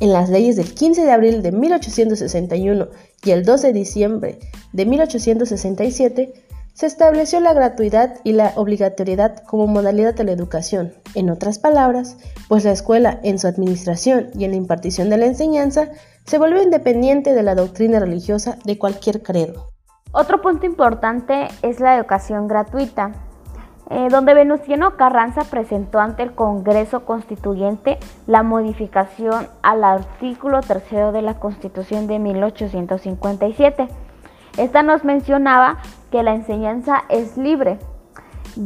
En 0.00 0.12
las 0.12 0.30
leyes 0.30 0.56
del 0.56 0.72
15 0.72 1.04
de 1.04 1.12
abril 1.12 1.42
de 1.42 1.52
1861 1.52 2.88
y 3.22 3.30
el 3.30 3.44
12 3.44 3.66
de 3.68 3.72
diciembre 3.74 4.38
de 4.72 4.86
1867, 4.86 6.32
se 6.80 6.86
estableció 6.86 7.40
la 7.40 7.52
gratuidad 7.52 8.14
y 8.24 8.32
la 8.32 8.54
obligatoriedad 8.56 9.42
como 9.44 9.66
modalidad 9.66 10.14
de 10.14 10.24
la 10.24 10.32
educación. 10.32 10.94
En 11.14 11.28
otras 11.28 11.58
palabras, 11.58 12.16
pues 12.48 12.64
la 12.64 12.70
escuela 12.70 13.20
en 13.22 13.38
su 13.38 13.48
administración 13.48 14.30
y 14.32 14.46
en 14.46 14.52
la 14.52 14.56
impartición 14.56 15.10
de 15.10 15.18
la 15.18 15.26
enseñanza 15.26 15.90
se 16.24 16.38
volvió 16.38 16.62
independiente 16.62 17.34
de 17.34 17.42
la 17.42 17.54
doctrina 17.54 18.00
religiosa 18.00 18.56
de 18.64 18.78
cualquier 18.78 19.22
credo. 19.22 19.68
Otro 20.12 20.40
punto 20.40 20.64
importante 20.64 21.48
es 21.60 21.80
la 21.80 21.98
educación 21.98 22.48
gratuita. 22.48 23.12
eh, 23.90 24.08
donde 24.08 24.32
Venustiano 24.32 24.96
Carranza 24.96 25.42
presentó 25.42 25.98
ante 25.98 26.22
el 26.22 26.32
Congreso 26.32 27.04
Constituyente 27.04 27.98
la 28.26 28.42
modificación 28.42 29.48
al 29.62 29.84
artículo 29.84 30.62
tercero 30.62 31.12
de 31.12 31.20
la 31.20 31.34
Constitución 31.34 32.06
de 32.06 32.20
1857. 32.20 33.88
Esta 34.56 34.82
nos 34.82 35.04
mencionaba 35.04 35.78
que 36.10 36.22
la 36.22 36.34
enseñanza 36.34 37.04
es 37.08 37.36
libre, 37.36 37.78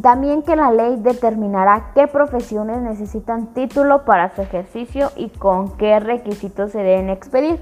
también 0.03 0.43
que 0.43 0.57
la 0.57 0.71
ley 0.71 0.97
determinará 0.97 1.91
qué 1.95 2.09
profesiones 2.09 2.81
necesitan 2.81 3.49
título 3.49 4.05
para 4.05 4.35
su 4.35 4.43
ejercicio 4.43 5.11
y 5.17 5.29
con 5.29 5.77
qué 5.77 6.01
requisitos 6.01 6.73
se 6.73 6.79
deben 6.79 7.11
expedir. 7.11 7.61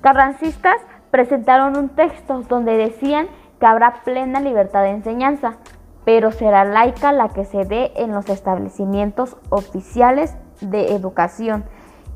Carrancistas 0.00 0.76
presentaron 1.10 1.76
un 1.76 1.90
texto 1.90 2.42
donde 2.48 2.76
decían 2.76 3.28
que 3.60 3.66
habrá 3.66 4.02
plena 4.04 4.40
libertad 4.40 4.82
de 4.82 4.90
enseñanza, 4.90 5.56
pero 6.04 6.30
será 6.30 6.64
laica 6.64 7.12
la 7.12 7.28
que 7.28 7.44
se 7.44 7.64
dé 7.64 7.92
en 7.96 8.12
los 8.12 8.28
establecimientos 8.28 9.36
oficiales 9.50 10.34
de 10.60 10.94
educación 10.94 11.64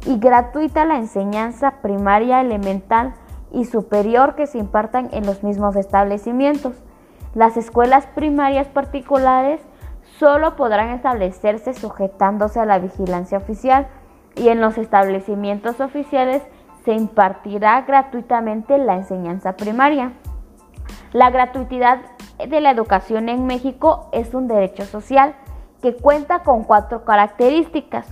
y 0.07 0.19
gratuita 0.19 0.85
la 0.85 0.97
enseñanza 0.97 1.73
primaria, 1.83 2.41
elemental 2.41 3.13
y 3.53 3.65
superior 3.65 4.35
que 4.35 4.47
se 4.47 4.59
impartan 4.59 5.09
en 5.13 5.27
los 5.27 5.43
mismos 5.43 5.77
establecimientos. 5.77 6.75
Las 7.35 7.57
escuelas 7.57 8.07
primarias 8.07 8.69
particulares 8.69 9.61
solo 10.19 10.57
podrán 10.57 10.91
establecerse 10.91 11.75
sujetándose 11.75 12.61
a 12.61 12.67
la 12.67 12.79
vigilancia 12.79 13.39
oficial 13.39 13.89
y 14.37 14.49
en 14.49 14.61
los 14.61 14.79
establecimientos 14.79 15.81
oficiales 15.81 16.43
se 16.85 16.93
impartirá 16.93 17.83
gratuitamente 17.83 18.79
la 18.79 18.95
enseñanza 18.95 19.57
primaria. 19.57 20.13
La 21.13 21.31
gratuidad 21.31 22.01
de 22.39 22.61
la 22.61 22.71
educación 22.71 23.29
en 23.29 23.47
México 23.47 24.09
es 24.13 24.35
un 24.35 24.49
derecho 24.49 24.85
social 24.85 25.35
que 25.83 25.97
cuenta 25.97 26.43
con 26.43 26.65
cuatro 26.65 27.05
características. 27.05 28.07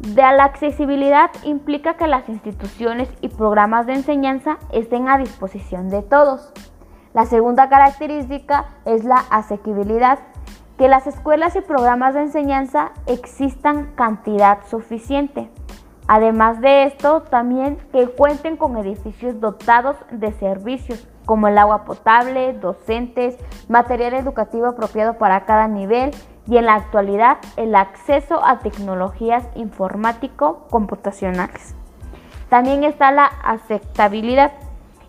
De 0.00 0.22
la 0.22 0.44
accesibilidad 0.44 1.30
implica 1.44 1.94
que 1.94 2.06
las 2.06 2.28
instituciones 2.28 3.08
y 3.20 3.28
programas 3.28 3.86
de 3.86 3.94
enseñanza 3.94 4.58
estén 4.72 5.08
a 5.08 5.18
disposición 5.18 5.88
de 5.88 6.02
todos. 6.02 6.52
La 7.14 7.26
segunda 7.26 7.68
característica 7.68 8.66
es 8.84 9.04
la 9.04 9.24
asequibilidad, 9.30 10.18
que 10.78 10.88
las 10.88 11.06
escuelas 11.06 11.54
y 11.56 11.60
programas 11.60 12.14
de 12.14 12.22
enseñanza 12.22 12.92
existan 13.06 13.92
cantidad 13.94 14.66
suficiente. 14.66 15.50
Además 16.08 16.60
de 16.60 16.84
esto, 16.84 17.22
también 17.22 17.76
que 17.92 18.08
cuenten 18.08 18.56
con 18.56 18.76
edificios 18.76 19.40
dotados 19.40 19.96
de 20.10 20.32
servicios 20.32 21.06
como 21.26 21.48
el 21.48 21.58
agua 21.58 21.84
potable, 21.84 22.54
docentes, 22.54 23.36
material 23.68 24.14
educativo 24.14 24.66
apropiado 24.66 25.18
para 25.18 25.44
cada 25.44 25.68
nivel 25.68 26.10
y 26.46 26.56
en 26.56 26.66
la 26.66 26.74
actualidad 26.74 27.38
el 27.56 27.74
acceso 27.74 28.44
a 28.44 28.58
tecnologías 28.58 29.44
informático-computacionales. 29.54 31.74
También 32.48 32.84
está 32.84 33.10
la 33.12 33.24
aceptabilidad. 33.24 34.52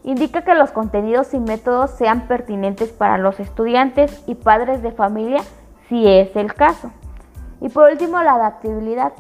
Indica 0.04 0.44
que 0.44 0.56
los 0.56 0.72
contenidos 0.72 1.34
y 1.34 1.40
métodos 1.40 1.92
sean 1.92 2.28
pertinentes 2.28 2.92
para 2.92 3.18
los 3.18 3.40
estudiantes 3.40 4.22
y 4.28 4.36
padres 4.36 4.82
de 4.82 4.92
familia 4.92 5.42
si 5.90 6.08
es 6.08 6.36
el 6.36 6.54
caso. 6.54 6.92
Y 7.62 7.70
por 7.70 7.92
último, 7.92 8.22
la 8.22 8.36
adaptabilidad. 8.36 9.14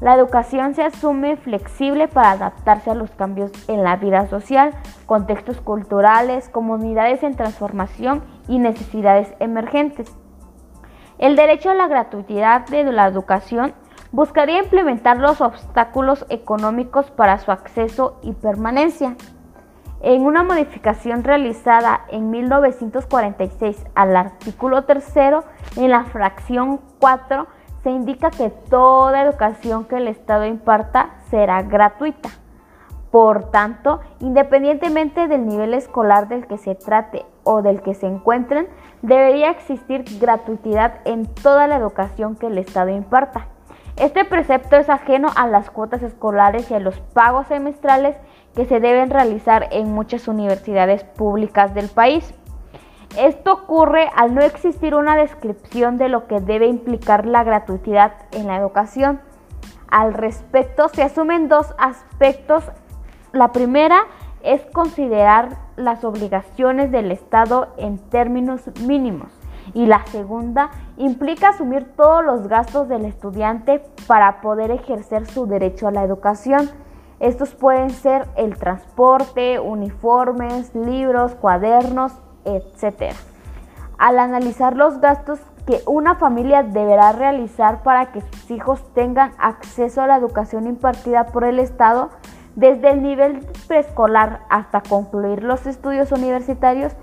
La 0.00 0.14
educación 0.14 0.74
se 0.74 0.82
asume 0.82 1.38
flexible 1.38 2.06
para 2.06 2.32
adaptarse 2.32 2.90
a 2.90 2.94
los 2.94 3.10
cambios 3.12 3.50
en 3.66 3.82
la 3.82 3.96
vida 3.96 4.28
social, 4.28 4.74
contextos 5.06 5.58
culturales, 5.62 6.50
comunidades 6.50 7.22
en 7.22 7.34
transformación 7.34 8.22
y 8.46 8.58
necesidades 8.58 9.32
emergentes. 9.38 10.14
El 11.18 11.34
derecho 11.34 11.70
a 11.70 11.74
la 11.74 11.88
gratuidad 11.88 12.66
de 12.66 12.84
la 12.84 13.06
educación 13.06 13.72
buscaría 14.12 14.58
implementar 14.58 15.16
los 15.16 15.40
obstáculos 15.40 16.26
económicos 16.28 17.10
para 17.10 17.38
su 17.38 17.50
acceso 17.50 18.18
y 18.22 18.32
permanencia. 18.32 19.16
En 20.02 20.22
una 20.26 20.42
modificación 20.42 21.24
realizada 21.24 22.02
en 22.10 22.30
1946 22.30 23.82
al 23.94 24.14
artículo 24.14 24.84
3 24.84 25.14
en 25.76 25.90
la 25.90 26.04
fracción 26.04 26.80
4 27.00 27.46
se 27.82 27.90
indica 27.90 28.30
que 28.30 28.50
toda 28.50 29.22
educación 29.22 29.86
que 29.86 29.96
el 29.96 30.08
Estado 30.08 30.44
imparta 30.44 31.14
será 31.30 31.62
gratuita. 31.62 32.28
Por 33.16 33.50
tanto, 33.50 34.00
independientemente 34.20 35.26
del 35.26 35.46
nivel 35.46 35.72
escolar 35.72 36.28
del 36.28 36.46
que 36.46 36.58
se 36.58 36.74
trate 36.74 37.24
o 37.44 37.62
del 37.62 37.80
que 37.80 37.94
se 37.94 38.06
encuentren, 38.06 38.68
debería 39.00 39.48
existir 39.48 40.04
gratuidad 40.20 41.00
en 41.06 41.24
toda 41.24 41.66
la 41.66 41.76
educación 41.76 42.36
que 42.36 42.48
el 42.48 42.58
Estado 42.58 42.90
imparta. 42.90 43.46
Este 43.96 44.26
precepto 44.26 44.76
es 44.76 44.90
ajeno 44.90 45.30
a 45.34 45.46
las 45.46 45.70
cuotas 45.70 46.02
escolares 46.02 46.70
y 46.70 46.74
a 46.74 46.78
los 46.78 47.00
pagos 47.00 47.46
semestrales 47.46 48.18
que 48.54 48.66
se 48.66 48.80
deben 48.80 49.08
realizar 49.08 49.68
en 49.70 49.94
muchas 49.94 50.28
universidades 50.28 51.02
públicas 51.02 51.72
del 51.72 51.88
país. 51.88 52.34
Esto 53.16 53.54
ocurre 53.54 54.10
al 54.14 54.34
no 54.34 54.42
existir 54.42 54.94
una 54.94 55.16
descripción 55.16 55.96
de 55.96 56.10
lo 56.10 56.26
que 56.26 56.40
debe 56.40 56.66
implicar 56.66 57.24
la 57.24 57.44
gratuidad 57.44 58.12
en 58.32 58.46
la 58.46 58.58
educación. 58.58 59.22
Al 59.88 60.12
respecto, 60.12 60.90
se 60.90 61.02
asumen 61.02 61.48
dos 61.48 61.74
aspectos. 61.78 62.70
La 63.36 63.52
primera 63.52 64.06
es 64.42 64.62
considerar 64.72 65.58
las 65.76 66.04
obligaciones 66.04 66.90
del 66.90 67.12
Estado 67.12 67.68
en 67.76 67.98
términos 67.98 68.62
mínimos 68.80 69.30
y 69.74 69.84
la 69.84 70.06
segunda 70.06 70.70
implica 70.96 71.50
asumir 71.50 71.84
todos 71.96 72.24
los 72.24 72.48
gastos 72.48 72.88
del 72.88 73.04
estudiante 73.04 73.82
para 74.06 74.40
poder 74.40 74.70
ejercer 74.70 75.26
su 75.26 75.46
derecho 75.46 75.86
a 75.86 75.90
la 75.90 76.02
educación. 76.02 76.70
Estos 77.20 77.54
pueden 77.54 77.90
ser 77.90 78.26
el 78.36 78.56
transporte, 78.56 79.60
uniformes, 79.60 80.74
libros, 80.74 81.34
cuadernos, 81.34 82.14
etc. 82.46 83.12
Al 83.98 84.18
analizar 84.18 84.76
los 84.76 84.98
gastos 85.02 85.40
que 85.66 85.82
una 85.86 86.14
familia 86.14 86.62
deberá 86.62 87.12
realizar 87.12 87.82
para 87.82 88.12
que 88.12 88.22
sus 88.22 88.50
hijos 88.50 88.82
tengan 88.94 89.32
acceso 89.36 90.00
a 90.00 90.06
la 90.06 90.16
educación 90.16 90.66
impartida 90.66 91.26
por 91.26 91.44
el 91.44 91.58
Estado, 91.58 92.08
desde 92.56 92.90
el 92.90 93.02
nivel 93.02 93.46
preescolar 93.68 94.40
hasta 94.48 94.80
concluir 94.80 95.44
los 95.44 95.66
estudios 95.66 96.10
universitarios, 96.10 96.94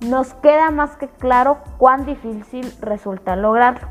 nos 0.00 0.34
queda 0.34 0.70
más 0.70 0.96
que 0.96 1.06
claro 1.06 1.58
cuán 1.76 2.06
difícil 2.06 2.72
resulta 2.80 3.36
lograrlo. 3.36 3.86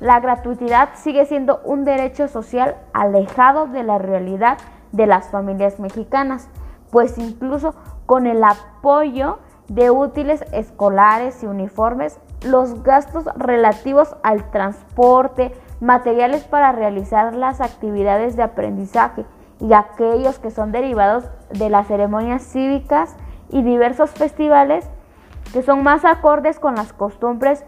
La 0.00 0.18
gratuidad 0.18 0.90
sigue 0.94 1.26
siendo 1.26 1.60
un 1.64 1.84
derecho 1.84 2.26
social 2.26 2.76
alejado 2.92 3.66
de 3.66 3.82
la 3.82 3.98
realidad 3.98 4.58
de 4.92 5.06
las 5.06 5.28
familias 5.28 5.78
mexicanas, 5.78 6.48
pues 6.90 7.18
incluso 7.18 7.74
con 8.06 8.26
el 8.26 8.42
apoyo 8.42 9.38
de 9.68 9.90
útiles 9.90 10.44
escolares 10.52 11.42
y 11.42 11.46
uniformes, 11.46 12.18
los 12.42 12.82
gastos 12.82 13.24
relativos 13.36 14.16
al 14.22 14.50
transporte, 14.50 15.52
materiales 15.80 16.44
para 16.44 16.72
realizar 16.72 17.34
las 17.34 17.60
actividades 17.60 18.36
de 18.36 18.42
aprendizaje 18.42 19.26
y 19.60 19.72
aquellos 19.72 20.38
que 20.38 20.50
son 20.50 20.72
derivados 20.72 21.24
de 21.50 21.70
las 21.70 21.86
ceremonias 21.86 22.42
cívicas 22.42 23.16
y 23.48 23.62
diversos 23.62 24.10
festivales 24.10 24.88
que 25.52 25.62
son 25.62 25.82
más 25.82 26.04
acordes 26.04 26.58
con 26.58 26.74
las 26.74 26.92
costumbres 26.92 27.64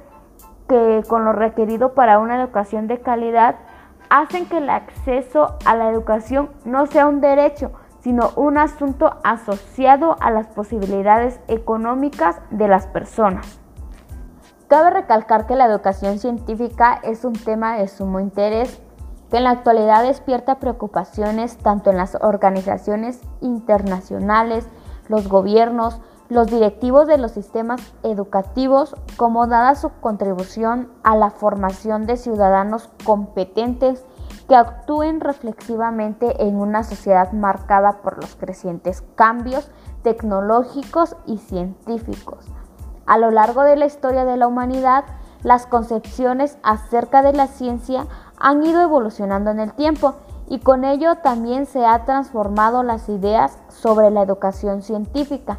que 0.69 1.03
con 1.09 1.25
lo 1.25 1.33
requerido 1.33 1.95
para 1.95 2.19
una 2.19 2.41
educación 2.41 2.87
de 2.87 3.01
calidad, 3.01 3.57
hacen 4.11 4.47
que 4.47 4.59
el 4.59 4.71
acceso 4.71 5.57
a 5.65 5.75
la 5.75 5.91
educación 5.91 6.51
no 6.65 6.87
sea 6.87 7.07
un 7.07 7.21
derecho, 7.21 7.73
sino 8.01 8.31
un 8.37 8.59
asunto 8.59 9.17
asociado 9.25 10.17
a 10.21 10.31
las 10.31 10.47
posibilidades 10.49 11.41
económicas 11.49 12.37
de 12.51 12.69
las 12.69 12.87
personas. 12.87 13.61
Cabe 14.69 14.91
recalcar 14.91 15.47
que 15.47 15.57
la 15.57 15.65
educación 15.65 16.19
científica 16.19 17.01
es 17.03 17.25
un 17.25 17.33
tema 17.33 17.77
de 17.77 17.89
sumo 17.89 18.21
interés 18.21 18.83
que 19.31 19.39
en 19.39 19.45
la 19.45 19.51
actualidad 19.51 20.03
despierta 20.03 20.59
preocupaciones 20.59 21.59
tanto 21.59 21.91
en 21.91 21.97
las 21.97 22.17
organizaciones 22.21 23.21
internacionales, 23.41 24.67
los 25.09 25.29
gobiernos, 25.29 26.01
los 26.29 26.49
directivos 26.49 27.07
de 27.07 27.19
los 27.19 27.33
sistemas 27.33 27.81
educativos, 28.03 28.95
como 29.17 29.47
dada 29.47 29.75
su 29.75 29.91
contribución 30.01 30.91
a 31.03 31.17
la 31.17 31.31
formación 31.31 32.07
de 32.07 32.17
ciudadanos 32.17 32.91
competentes 33.05 34.05
que 34.49 34.57
actúen 34.57 35.21
reflexivamente 35.21 36.43
en 36.47 36.57
una 36.57 36.83
sociedad 36.83 37.33
marcada 37.33 38.01
por 38.03 38.17
los 38.17 38.35
crecientes 38.37 39.03
cambios 39.15 39.71
tecnológicos 40.03 41.17
y 41.27 41.39
científicos. 41.39 42.47
A 43.07 43.19
lo 43.19 43.31
largo 43.31 43.63
de 43.63 43.77
la 43.77 43.87
historia 43.87 44.25
de 44.25 44.37
la 44.37 44.47
humanidad, 44.47 45.05
las 45.43 45.67
concepciones 45.67 46.59
acerca 46.63 47.23
de 47.23 47.33
la 47.33 47.47
ciencia 47.47 48.07
han 48.41 48.65
ido 48.65 48.83
evolucionando 48.83 49.51
en 49.51 49.61
el 49.61 49.73
tiempo 49.73 50.15
y 50.49 50.61
con 50.61 50.85
ello 50.85 51.17
también 51.17 51.67
se 51.67 51.85
han 51.85 52.05
transformado 52.05 52.83
las 52.83 53.09
ideas 53.09 53.59
sobre 53.69 54.11
la 54.11 54.23
educación 54.23 54.83
científica. 54.83 55.59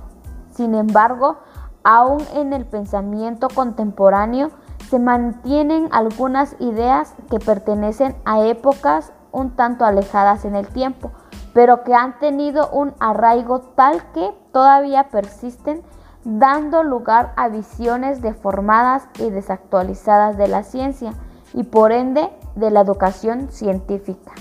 Sin 0.51 0.73
embargo, 0.73 1.37
aún 1.83 2.21
en 2.33 2.53
el 2.53 2.65
pensamiento 2.65 3.47
contemporáneo 3.53 4.49
se 4.89 4.99
mantienen 4.99 5.89
algunas 5.91 6.55
ideas 6.59 7.13
que 7.29 7.39
pertenecen 7.39 8.15
a 8.25 8.41
épocas 8.45 9.13
un 9.31 9.51
tanto 9.51 9.85
alejadas 9.85 10.45
en 10.45 10.55
el 10.55 10.67
tiempo, 10.67 11.11
pero 11.53 11.83
que 11.83 11.93
han 11.93 12.17
tenido 12.17 12.69
un 12.71 12.93
arraigo 12.99 13.59
tal 13.59 14.11
que 14.11 14.33
todavía 14.51 15.09
persisten, 15.09 15.83
dando 16.23 16.83
lugar 16.83 17.33
a 17.37 17.47
visiones 17.47 18.21
deformadas 18.21 19.07
y 19.19 19.29
desactualizadas 19.29 20.35
de 20.37 20.47
la 20.47 20.63
ciencia 20.63 21.13
y 21.53 21.63
por 21.63 21.91
ende 21.91 22.29
de 22.55 22.71
la 22.71 22.81
educación 22.81 23.51
científica. 23.51 24.31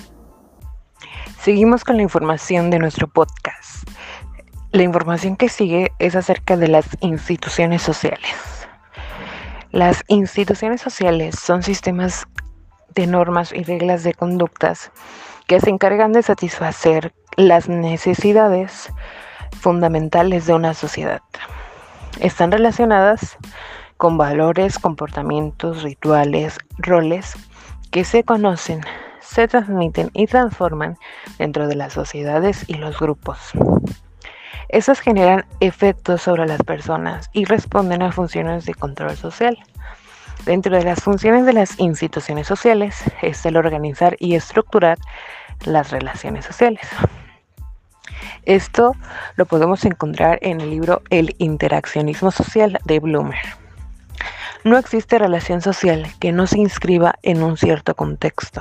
Seguimos 1.40 1.84
con 1.84 1.96
la 1.96 2.02
información 2.02 2.70
de 2.70 2.78
nuestro 2.78 3.08
podcast. 3.08 3.88
La 4.72 4.82
información 4.82 5.36
que 5.36 5.48
sigue 5.48 5.92
es 5.98 6.14
acerca 6.14 6.56
de 6.56 6.68
las 6.68 6.86
instituciones 7.00 7.82
sociales. 7.82 8.34
Las 9.70 10.02
instituciones 10.08 10.80
sociales 10.80 11.38
son 11.38 11.62
sistemas 11.62 12.26
de 12.94 13.06
normas 13.06 13.52
y 13.52 13.62
reglas 13.62 14.02
de 14.02 14.14
conductas 14.14 14.90
que 15.46 15.60
se 15.60 15.70
encargan 15.70 16.12
de 16.12 16.22
satisfacer 16.22 17.14
las 17.36 17.68
necesidades 17.68 18.92
fundamentales 19.60 20.46
de 20.46 20.54
una 20.54 20.74
sociedad. 20.74 21.22
Están 22.20 22.50
relacionadas 22.50 23.38
con 23.98 24.16
valores, 24.16 24.78
comportamientos, 24.78 25.82
rituales, 25.82 26.56
roles 26.78 27.34
que 27.90 28.04
se 28.04 28.22
conocen, 28.22 28.80
se 29.20 29.48
transmiten 29.48 30.10
y 30.14 30.26
transforman 30.26 30.96
dentro 31.36 31.66
de 31.66 31.74
las 31.74 31.94
sociedades 31.94 32.64
y 32.68 32.74
los 32.74 32.98
grupos. 32.98 33.50
Esas 34.68 35.00
generan 35.00 35.46
efectos 35.60 36.22
sobre 36.22 36.46
las 36.46 36.62
personas 36.62 37.28
y 37.32 37.44
responden 37.44 38.02
a 38.02 38.12
funciones 38.12 38.64
de 38.66 38.74
control 38.74 39.16
social. 39.16 39.58
Dentro 40.44 40.76
de 40.76 40.84
las 40.84 41.02
funciones 41.02 41.44
de 41.44 41.54
las 41.54 41.80
instituciones 41.80 42.46
sociales 42.46 43.02
es 43.20 43.44
el 43.46 43.56
organizar 43.56 44.16
y 44.20 44.36
estructurar 44.36 44.96
las 45.64 45.90
relaciones 45.90 46.44
sociales. 46.44 46.86
Esto 48.44 48.94
lo 49.34 49.44
podemos 49.46 49.84
encontrar 49.84 50.38
en 50.40 50.60
el 50.60 50.70
libro 50.70 51.02
El 51.10 51.34
interaccionismo 51.38 52.30
social 52.30 52.78
de 52.84 53.00
Bloomer. 53.00 53.67
No 54.64 54.76
existe 54.76 55.18
relación 55.18 55.60
social 55.60 56.06
que 56.18 56.32
no 56.32 56.46
se 56.46 56.58
inscriba 56.58 57.14
en 57.22 57.42
un 57.42 57.56
cierto 57.56 57.94
contexto. 57.94 58.60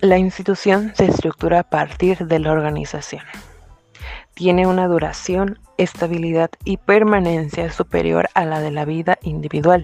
La 0.00 0.18
institución 0.18 0.92
se 0.94 1.06
estructura 1.06 1.60
a 1.60 1.62
partir 1.62 2.26
de 2.26 2.38
la 2.38 2.52
organización. 2.52 3.22
Tiene 4.34 4.66
una 4.66 4.88
duración, 4.88 5.60
estabilidad 5.78 6.50
y 6.64 6.76
permanencia 6.76 7.70
superior 7.70 8.28
a 8.34 8.44
la 8.44 8.60
de 8.60 8.72
la 8.72 8.84
vida 8.84 9.18
individual. 9.22 9.82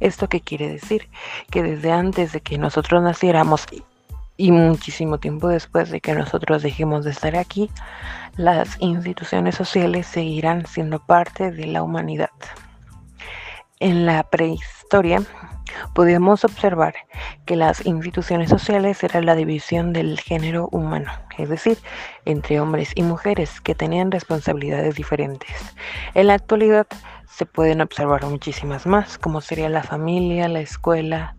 ¿Esto 0.00 0.28
qué 0.28 0.40
quiere 0.40 0.68
decir? 0.68 1.08
Que 1.50 1.62
desde 1.62 1.92
antes 1.92 2.32
de 2.32 2.40
que 2.40 2.58
nosotros 2.58 3.02
naciéramos 3.02 3.66
y 4.40 4.52
muchísimo 4.52 5.18
tiempo 5.18 5.48
después 5.48 5.90
de 5.90 6.00
que 6.00 6.14
nosotros 6.14 6.62
dejemos 6.62 7.04
de 7.04 7.10
estar 7.10 7.36
aquí, 7.36 7.70
las 8.38 8.80
instituciones 8.80 9.54
sociales 9.54 10.06
seguirán 10.06 10.64
siendo 10.64 10.98
parte 10.98 11.50
de 11.50 11.66
la 11.66 11.82
humanidad. 11.82 12.30
En 13.80 14.06
la 14.06 14.22
prehistoria, 14.22 15.22
podemos 15.94 16.46
observar 16.46 16.94
que 17.44 17.54
las 17.54 17.84
instituciones 17.84 18.48
sociales 18.48 19.04
eran 19.04 19.26
la 19.26 19.34
división 19.34 19.92
del 19.92 20.18
género 20.18 20.70
humano, 20.72 21.12
es 21.36 21.50
decir, 21.50 21.76
entre 22.24 22.60
hombres 22.60 22.92
y 22.94 23.02
mujeres 23.02 23.60
que 23.60 23.74
tenían 23.74 24.10
responsabilidades 24.10 24.94
diferentes. 24.94 25.50
En 26.14 26.28
la 26.28 26.34
actualidad 26.34 26.86
se 27.28 27.44
pueden 27.44 27.82
observar 27.82 28.24
muchísimas 28.24 28.86
más, 28.86 29.18
como 29.18 29.42
sería 29.42 29.68
la 29.68 29.82
familia, 29.82 30.48
la 30.48 30.60
escuela, 30.60 31.36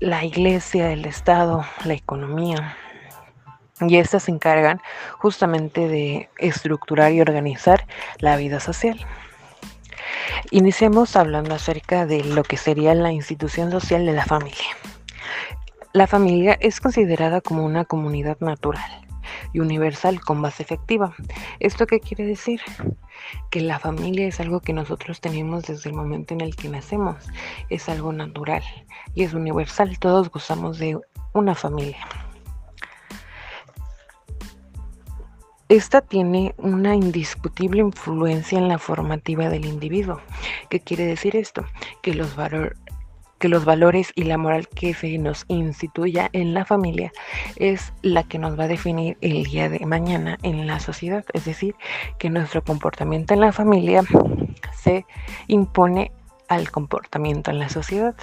la 0.00 0.24
iglesia, 0.24 0.92
el 0.92 1.04
Estado, 1.04 1.64
la 1.84 1.94
economía. 1.94 2.76
Y 3.80 3.96
estas 3.96 4.24
se 4.24 4.30
encargan 4.30 4.80
justamente 5.18 5.88
de 5.88 6.28
estructurar 6.38 7.12
y 7.12 7.20
organizar 7.20 7.86
la 8.18 8.36
vida 8.36 8.60
social. 8.60 8.98
Iniciemos 10.50 11.16
hablando 11.16 11.54
acerca 11.54 12.06
de 12.06 12.24
lo 12.24 12.42
que 12.42 12.56
sería 12.56 12.94
la 12.94 13.12
institución 13.12 13.70
social 13.70 14.06
de 14.06 14.12
la 14.12 14.24
familia. 14.24 14.76
La 15.92 16.06
familia 16.06 16.56
es 16.60 16.80
considerada 16.80 17.40
como 17.40 17.64
una 17.64 17.84
comunidad 17.84 18.38
natural 18.40 19.05
y 19.52 19.60
universal 19.60 20.20
con 20.20 20.42
base 20.42 20.62
efectiva. 20.62 21.14
¿Esto 21.60 21.86
qué 21.86 22.00
quiere 22.00 22.24
decir? 22.24 22.60
Que 23.50 23.60
la 23.60 23.78
familia 23.78 24.26
es 24.26 24.40
algo 24.40 24.60
que 24.60 24.72
nosotros 24.72 25.20
tenemos 25.20 25.64
desde 25.64 25.90
el 25.90 25.96
momento 25.96 26.34
en 26.34 26.40
el 26.40 26.56
que 26.56 26.68
nacemos. 26.68 27.16
Es 27.70 27.88
algo 27.88 28.12
natural 28.12 28.62
y 29.14 29.24
es 29.24 29.34
universal. 29.34 29.98
Todos 29.98 30.30
gozamos 30.30 30.78
de 30.78 30.98
una 31.32 31.54
familia. 31.54 31.98
Esta 35.68 36.00
tiene 36.00 36.54
una 36.58 36.94
indiscutible 36.94 37.80
influencia 37.80 38.56
en 38.56 38.68
la 38.68 38.78
formativa 38.78 39.48
del 39.48 39.64
individuo. 39.64 40.20
¿Qué 40.70 40.78
quiere 40.78 41.04
decir 41.06 41.34
esto? 41.34 41.64
Que 42.02 42.14
los, 42.14 42.36
que 43.38 43.48
los 43.48 43.64
valores 43.64 44.12
y 44.14 44.24
la 44.24 44.38
moral 44.38 44.68
que 44.68 44.94
se 44.94 45.18
nos 45.18 45.44
instituya 45.48 46.28
en 46.32 46.54
la 46.54 46.64
familia 46.64 47.12
es 47.56 47.92
la 48.02 48.22
que 48.22 48.38
nos 48.38 48.58
va 48.58 48.64
a 48.64 48.68
definir 48.68 49.16
el 49.20 49.44
día 49.44 49.68
de 49.68 49.84
mañana 49.86 50.38
en 50.42 50.66
la 50.66 50.80
sociedad. 50.80 51.24
Es 51.32 51.44
decir, 51.44 51.74
que 52.18 52.30
nuestro 52.30 52.62
comportamiento 52.62 53.34
en 53.34 53.40
la 53.40 53.52
familia 53.52 54.02
se 54.74 55.06
impone 55.46 56.12
al 56.48 56.70
comportamiento 56.70 57.50
en 57.50 57.58
la 57.58 57.68
sociedad. 57.68 58.14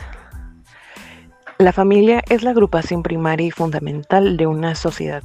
La 1.59 1.71
familia 1.71 2.23
es 2.29 2.43
la 2.43 2.51
agrupación 2.51 3.03
primaria 3.03 3.47
y 3.47 3.51
fundamental 3.51 4.37
de 4.37 4.47
una 4.47 4.75
sociedad 4.75 5.23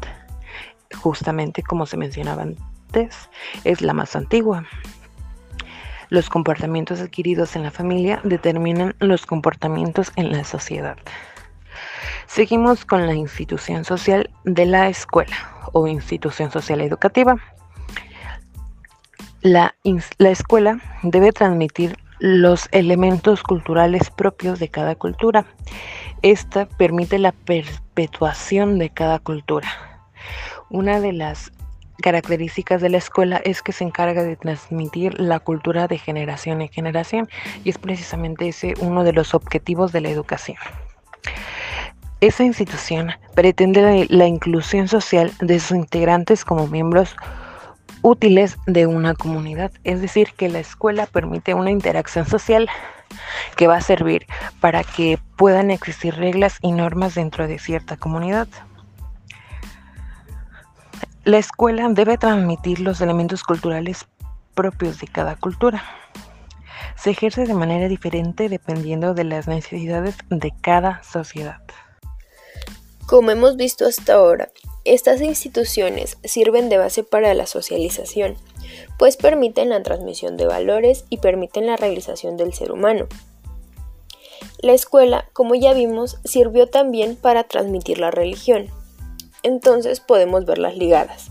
justamente 0.94 1.62
como 1.62 1.86
se 1.86 1.96
mencionaba 1.96 2.42
antes, 2.42 3.30
es 3.64 3.82
la 3.82 3.92
más 3.92 4.16
antigua. 4.16 4.64
Los 6.10 6.30
comportamientos 6.30 7.00
adquiridos 7.00 7.56
en 7.56 7.62
la 7.62 7.70
familia 7.70 8.20
determinan 8.24 8.94
los 8.98 9.26
comportamientos 9.26 10.12
en 10.16 10.32
la 10.32 10.44
sociedad. 10.44 10.96
Seguimos 12.26 12.84
con 12.84 13.06
la 13.06 13.14
institución 13.14 13.84
social 13.84 14.30
de 14.44 14.66
la 14.66 14.88
escuela 14.88 15.36
o 15.72 15.86
institución 15.86 16.50
social 16.50 16.80
educativa. 16.80 17.36
La, 19.40 19.74
la, 20.18 20.30
escuela 20.30 20.80
debe 21.02 21.32
transmitir 21.32 21.96
los 22.18 22.68
elementos 22.72 23.42
culturales 23.42 24.10
propios 24.10 24.58
de 24.58 24.68
cada 24.68 24.94
cultura. 24.94 25.46
Esta 26.22 26.66
permite 26.66 27.18
la 27.18 27.32
perpetuación 27.32 28.78
de 28.78 28.90
cada 28.90 29.20
cultura. 29.20 29.68
Una 30.70 31.00
de 31.00 31.12
las 31.12 31.52
características 32.02 32.80
de 32.80 32.88
la 32.88 32.98
escuela 32.98 33.40
es 33.44 33.62
que 33.62 33.72
se 33.72 33.84
encarga 33.84 34.22
de 34.22 34.36
transmitir 34.36 35.20
la 35.20 35.40
cultura 35.40 35.88
de 35.88 35.98
generación 35.98 36.62
en 36.62 36.68
generación 36.68 37.28
y 37.64 37.70
es 37.70 37.78
precisamente 37.78 38.48
ese 38.48 38.74
uno 38.80 39.04
de 39.04 39.12
los 39.12 39.34
objetivos 39.34 39.92
de 39.92 40.00
la 40.00 40.08
educación. 40.08 40.58
Esa 42.20 42.44
institución 42.44 43.12
pretende 43.34 44.06
la 44.08 44.26
inclusión 44.26 44.88
social 44.88 45.32
de 45.40 45.60
sus 45.60 45.76
integrantes 45.76 46.44
como 46.44 46.66
miembros 46.66 47.14
útiles 48.02 48.56
de 48.66 48.86
una 48.86 49.14
comunidad, 49.14 49.70
es 49.84 50.00
decir, 50.00 50.32
que 50.36 50.48
la 50.48 50.58
escuela 50.60 51.06
permite 51.06 51.54
una 51.54 51.70
interacción 51.70 52.26
social 52.26 52.68
que 53.56 53.66
va 53.66 53.76
a 53.76 53.80
servir 53.80 54.26
para 54.60 54.84
que 54.84 55.18
puedan 55.36 55.70
existir 55.70 56.14
reglas 56.14 56.58
y 56.60 56.72
normas 56.72 57.14
dentro 57.14 57.46
de 57.46 57.58
cierta 57.58 57.96
comunidad. 57.96 58.48
La 61.28 61.36
escuela 61.36 61.86
debe 61.90 62.16
transmitir 62.16 62.80
los 62.80 63.02
elementos 63.02 63.42
culturales 63.42 64.06
propios 64.54 64.98
de 64.98 65.08
cada 65.08 65.36
cultura. 65.36 65.84
Se 66.96 67.10
ejerce 67.10 67.44
de 67.44 67.52
manera 67.52 67.86
diferente 67.86 68.48
dependiendo 68.48 69.12
de 69.12 69.24
las 69.24 69.46
necesidades 69.46 70.16
de 70.30 70.54
cada 70.62 71.02
sociedad. 71.02 71.60
Como 73.06 73.30
hemos 73.30 73.56
visto 73.56 73.84
hasta 73.84 74.14
ahora, 74.14 74.48
estas 74.86 75.20
instituciones 75.20 76.16
sirven 76.24 76.70
de 76.70 76.78
base 76.78 77.02
para 77.02 77.34
la 77.34 77.44
socialización, 77.44 78.38
pues 78.98 79.18
permiten 79.18 79.68
la 79.68 79.82
transmisión 79.82 80.38
de 80.38 80.46
valores 80.46 81.04
y 81.10 81.18
permiten 81.18 81.66
la 81.66 81.76
realización 81.76 82.38
del 82.38 82.54
ser 82.54 82.72
humano. 82.72 83.06
La 84.60 84.72
escuela, 84.72 85.28
como 85.34 85.54
ya 85.54 85.74
vimos, 85.74 86.20
sirvió 86.24 86.68
también 86.68 87.16
para 87.16 87.44
transmitir 87.44 87.98
la 87.98 88.10
religión, 88.10 88.70
entonces 89.48 90.00
podemos 90.00 90.44
verlas 90.44 90.76
ligadas. 90.76 91.28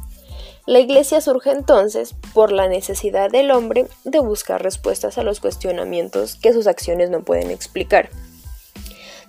La 0.66 0.80
iglesia 0.80 1.22
surge 1.22 1.52
entonces 1.52 2.14
por 2.34 2.52
la 2.52 2.68
necesidad 2.68 3.32
del 3.32 3.52
hombre 3.52 3.88
de 4.04 4.20
buscar 4.20 4.62
respuestas 4.62 5.18
a 5.18 5.24
los 5.24 5.40
cuestionamientos 5.40 6.36
que 6.36 6.52
sus 6.52 6.68
acciones 6.68 7.10
no 7.10 7.24
pueden 7.24 7.52
explicar, 7.52 8.10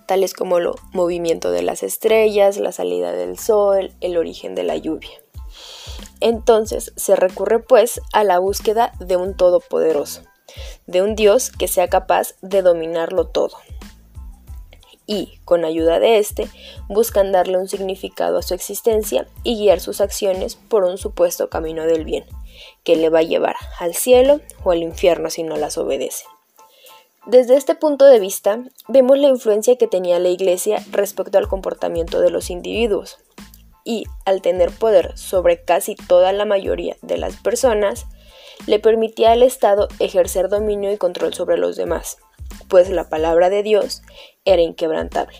tales 0.06 0.34
como 0.34 0.58
el 0.58 0.70
movimiento 0.92 1.52
de 1.52 1.62
las 1.62 1.84
estrellas, 1.84 2.56
la 2.56 2.72
salida 2.72 3.12
del 3.12 3.38
sol, 3.38 3.92
el 4.00 4.16
origen 4.16 4.56
de 4.56 4.64
la 4.64 4.76
lluvia. 4.76 5.20
Entonces 6.20 6.92
se 6.96 7.14
recurre 7.14 7.60
pues 7.60 8.00
a 8.12 8.24
la 8.24 8.40
búsqueda 8.40 8.92
de 8.98 9.16
un 9.16 9.36
todopoderoso, 9.36 10.22
de 10.86 11.02
un 11.02 11.14
Dios 11.14 11.52
que 11.52 11.68
sea 11.68 11.88
capaz 11.88 12.34
de 12.42 12.62
dominarlo 12.62 13.28
todo. 13.28 13.56
Y, 15.10 15.40
con 15.46 15.64
ayuda 15.64 15.98
de 15.98 16.18
éste, 16.18 16.48
buscan 16.86 17.32
darle 17.32 17.56
un 17.56 17.66
significado 17.66 18.36
a 18.36 18.42
su 18.42 18.52
existencia 18.52 19.26
y 19.42 19.56
guiar 19.56 19.80
sus 19.80 20.02
acciones 20.02 20.56
por 20.56 20.84
un 20.84 20.98
supuesto 20.98 21.48
camino 21.48 21.86
del 21.86 22.04
bien, 22.04 22.26
que 22.84 22.94
le 22.94 23.08
va 23.08 23.20
a 23.20 23.22
llevar 23.22 23.56
al 23.80 23.94
cielo 23.94 24.40
o 24.64 24.70
al 24.70 24.82
infierno 24.82 25.30
si 25.30 25.42
no 25.42 25.56
las 25.56 25.78
obedece. 25.78 26.26
Desde 27.26 27.56
este 27.56 27.74
punto 27.74 28.04
de 28.04 28.20
vista, 28.20 28.62
vemos 28.86 29.18
la 29.18 29.28
influencia 29.28 29.76
que 29.76 29.88
tenía 29.88 30.18
la 30.18 30.28
Iglesia 30.28 30.84
respecto 30.90 31.38
al 31.38 31.48
comportamiento 31.48 32.20
de 32.20 32.30
los 32.30 32.50
individuos, 32.50 33.18
y 33.84 34.04
al 34.26 34.42
tener 34.42 34.70
poder 34.70 35.16
sobre 35.16 35.64
casi 35.64 35.94
toda 35.94 36.34
la 36.34 36.44
mayoría 36.44 36.98
de 37.00 37.16
las 37.16 37.36
personas, 37.36 38.04
le 38.66 38.78
permitía 38.78 39.32
al 39.32 39.42
Estado 39.42 39.88
ejercer 40.00 40.50
dominio 40.50 40.92
y 40.92 40.98
control 40.98 41.32
sobre 41.32 41.56
los 41.56 41.76
demás, 41.76 42.18
pues 42.68 42.90
la 42.90 43.08
palabra 43.08 43.50
de 43.50 43.62
Dios 43.62 44.02
era 44.44 44.62
inquebrantable. 44.62 45.38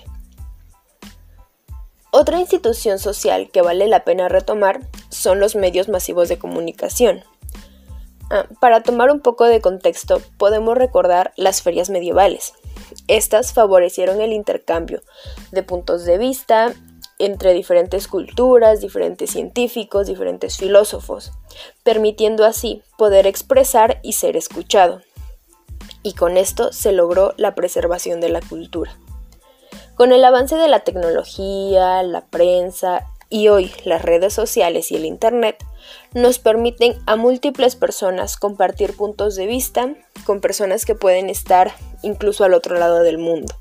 Otra 2.11 2.41
institución 2.41 2.99
social 2.99 3.51
que 3.51 3.63
vale 3.63 3.87
la 3.87 4.05
pena 4.05 4.29
retomar 4.29 4.81
son 5.11 5.41
los 5.41 5.57
medios 5.57 5.89
masivos 5.89 6.29
de 6.29 6.39
comunicación, 6.39 7.23
Ah, 8.31 8.47
para 8.61 8.83
tomar 8.83 9.11
un 9.11 9.21
poco 9.21 9.45
de 9.45 9.63
contexto, 9.63 10.21
podemos 10.37 10.77
recordar 10.77 11.33
las 11.37 11.63
ferias 11.63 11.89
medievales. 11.89 12.53
Estas 13.07 13.55
favorecieron 13.55 14.21
el 14.21 14.33
intercambio 14.33 15.01
de 15.51 15.63
puntos 15.63 16.05
de 16.05 16.19
vista 16.19 16.75
entre 17.19 17.55
diferentes 17.55 18.07
culturas, 18.07 18.81
diferentes 18.81 19.31
científicos, 19.31 20.07
diferentes 20.07 20.59
filósofos, 20.59 21.33
permitiendo 21.83 22.45
así 22.45 22.83
poder 22.99 23.27
expresar 23.27 23.99
y 24.03 24.13
ser 24.13 24.37
escuchado. 24.37 25.01
Y 26.03 26.15
con 26.15 26.37
esto 26.37 26.73
se 26.73 26.93
logró 26.93 27.35
la 27.37 27.55
preservación 27.55 28.21
de 28.21 28.29
la 28.29 28.41
cultura. 28.41 28.97
Con 29.95 30.13
el 30.13 30.25
avance 30.25 30.57
de 30.57 30.69
la 30.69 30.81
tecnología, 30.81 32.03
la 32.03 32.27
prensa 32.27 33.05
y 33.31 33.49
hoy 33.49 33.73
las 33.85 34.03
redes 34.03 34.33
sociales 34.33 34.91
y 34.91 34.97
el 34.97 35.05
Internet 35.05 35.57
nos 36.15 36.39
permiten 36.39 36.95
a 37.07 37.17
múltiples 37.17 37.77
personas 37.77 38.37
compartir 38.37 38.97
puntos 38.97 39.37
de 39.37 39.47
vista 39.47 39.95
con 40.25 40.41
personas 40.41 40.85
que 40.85 40.95
pueden 40.95 41.29
estar 41.29 41.73
incluso 42.03 42.45
al 42.45 42.55
otro 42.55 42.79
lado 42.79 43.03
del 43.03 43.19
mundo. 43.19 43.55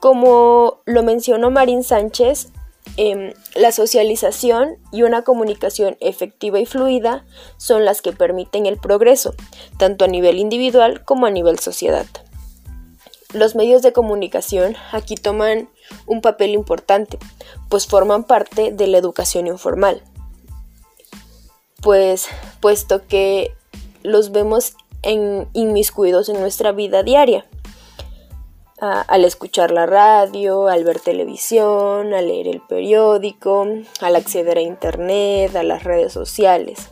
Como 0.00 0.82
lo 0.84 1.02
mencionó 1.02 1.50
Marín 1.50 1.82
Sánchez, 1.82 2.52
em, 2.96 3.32
la 3.54 3.72
socialización 3.72 4.76
y 4.92 5.02
una 5.02 5.22
comunicación 5.22 5.96
efectiva 6.00 6.58
y 6.58 6.66
fluida 6.66 7.24
son 7.56 7.84
las 7.84 8.02
que 8.02 8.12
permiten 8.12 8.66
el 8.66 8.78
progreso, 8.78 9.34
tanto 9.78 10.04
a 10.04 10.08
nivel 10.08 10.38
individual 10.38 11.04
como 11.04 11.26
a 11.26 11.30
nivel 11.30 11.58
sociedad. 11.58 12.06
Los 13.32 13.54
medios 13.54 13.82
de 13.82 13.92
comunicación 13.92 14.76
aquí 14.92 15.14
toman 15.16 15.68
un 16.06 16.20
papel 16.20 16.50
importante, 16.50 17.18
pues 17.68 17.86
forman 17.86 18.24
parte 18.24 18.72
de 18.72 18.86
la 18.86 18.98
educación 18.98 19.46
informal. 19.46 20.02
Pues 21.82 22.26
puesto 22.60 23.06
que 23.06 23.54
los 24.02 24.32
vemos 24.32 24.74
en, 25.02 25.48
inmiscuidos 25.52 26.28
en 26.28 26.40
nuestra 26.40 26.72
vida 26.72 27.02
diaria. 27.02 27.46
Al 28.78 29.24
escuchar 29.24 29.70
la 29.70 29.86
radio, 29.86 30.68
al 30.68 30.84
ver 30.84 31.00
televisión, 31.00 32.12
al 32.12 32.28
leer 32.28 32.48
el 32.48 32.60
periódico, 32.60 33.66
al 34.00 34.16
acceder 34.16 34.58
a 34.58 34.62
internet, 34.62 35.56
a 35.56 35.62
las 35.62 35.84
redes 35.84 36.12
sociales. 36.12 36.90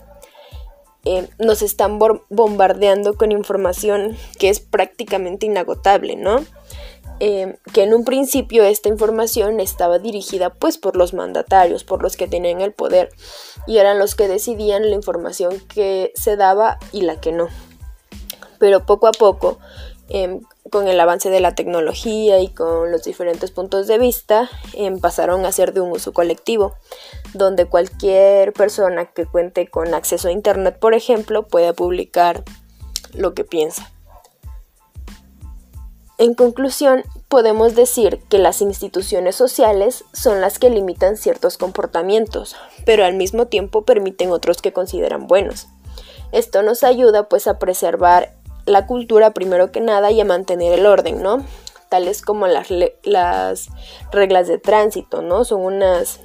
Eh, 1.04 1.28
nos 1.38 1.60
están 1.60 1.98
bombardeando 2.30 3.14
con 3.14 3.30
información 3.30 4.16
que 4.38 4.48
es 4.48 4.60
prácticamente 4.60 5.44
inagotable, 5.44 6.16
¿no? 6.16 6.42
Eh, 7.20 7.58
que 7.72 7.82
en 7.82 7.94
un 7.94 8.04
principio 8.04 8.64
esta 8.64 8.88
información 8.88 9.60
estaba 9.60 9.98
dirigida 9.98 10.50
pues 10.50 10.78
por 10.78 10.96
los 10.96 11.14
mandatarios, 11.14 11.84
por 11.84 12.02
los 12.02 12.16
que 12.16 12.26
tenían 12.26 12.60
el 12.60 12.72
poder 12.72 13.10
y 13.66 13.78
eran 13.78 13.98
los 13.98 14.14
que 14.14 14.26
decidían 14.26 14.90
la 14.90 14.96
información 14.96 15.60
que 15.68 16.12
se 16.16 16.36
daba 16.36 16.78
y 16.90 17.02
la 17.02 17.20
que 17.20 17.32
no. 17.32 17.48
Pero 18.58 18.84
poco 18.84 19.06
a 19.06 19.12
poco, 19.12 19.58
em, 20.08 20.40
con 20.70 20.88
el 20.88 20.98
avance 20.98 21.30
de 21.30 21.40
la 21.40 21.54
tecnología 21.54 22.40
y 22.40 22.48
con 22.48 22.90
los 22.90 23.04
diferentes 23.04 23.50
puntos 23.50 23.86
de 23.86 23.98
vista, 23.98 24.48
em, 24.72 24.98
pasaron 24.98 25.44
a 25.44 25.52
ser 25.52 25.72
de 25.72 25.80
un 25.80 25.92
uso 25.92 26.12
colectivo, 26.12 26.74
donde 27.34 27.66
cualquier 27.66 28.52
persona 28.52 29.06
que 29.06 29.26
cuente 29.26 29.68
con 29.68 29.94
acceso 29.94 30.28
a 30.28 30.32
Internet, 30.32 30.78
por 30.78 30.94
ejemplo, 30.94 31.46
pueda 31.46 31.72
publicar 31.72 32.42
lo 33.12 33.34
que 33.34 33.44
piensa. 33.44 33.90
En 36.16 36.34
conclusión, 36.34 37.02
podemos 37.28 37.74
decir 37.74 38.20
que 38.30 38.38
las 38.38 38.62
instituciones 38.62 39.34
sociales 39.34 40.04
son 40.12 40.40
las 40.40 40.60
que 40.60 40.70
limitan 40.70 41.16
ciertos 41.16 41.58
comportamientos, 41.58 42.54
pero 42.86 43.04
al 43.04 43.14
mismo 43.14 43.46
tiempo 43.46 43.84
permiten 43.84 44.30
otros 44.30 44.62
que 44.62 44.72
consideran 44.72 45.26
buenos. 45.26 45.66
Esto 46.30 46.62
nos 46.62 46.84
ayuda 46.84 47.28
pues 47.28 47.48
a 47.48 47.58
preservar 47.58 48.32
la 48.66 48.86
cultura 48.86 49.32
primero 49.32 49.72
que 49.72 49.80
nada 49.80 50.10
y 50.10 50.20
a 50.20 50.24
mantener 50.24 50.72
el 50.72 50.86
orden, 50.86 51.22
¿no? 51.22 51.44
Tales 51.88 52.22
como 52.22 52.46
las, 52.46 52.68
las 53.02 53.68
reglas 54.10 54.48
de 54.48 54.58
tránsito, 54.58 55.22
¿no? 55.22 55.44
Son 55.44 55.60
unas 55.60 56.20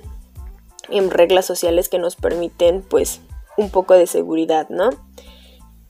em, 0.89 1.10
reglas 1.10 1.45
sociales 1.45 1.89
que 1.89 1.99
nos 1.99 2.15
permiten 2.15 2.82
pues 2.82 3.21
un 3.58 3.69
poco 3.69 3.93
de 3.93 4.08
seguridad, 4.08 4.69
¿no? 4.69 4.89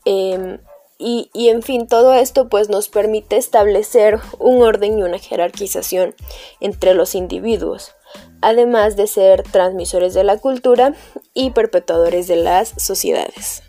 Em, 0.05 0.59
y, 1.01 1.29
en 1.33 1.63
fin, 1.63 1.88
todo 1.88 2.13
esto 2.13 2.49
pues 2.49 2.67
nos 2.67 2.89
permite 2.89 3.38
establecer 3.38 4.19
un 4.38 4.62
orden 4.62 4.99
y 4.99 5.03
una 5.03 5.17
jerarquización 5.17 6.13
entre 6.59 6.93
los 6.93 7.15
individuos, 7.15 7.95
además 8.41 8.97
de 8.97 9.07
ser 9.07 9.43
transmisores 9.43 10.13
de 10.13 10.25
la 10.25 10.38
cultura 10.38 10.93
y 11.33 11.51
perpetuadores 11.51 12.27
de 12.27 12.35
las 12.35 12.73
sociedades. 12.77 13.63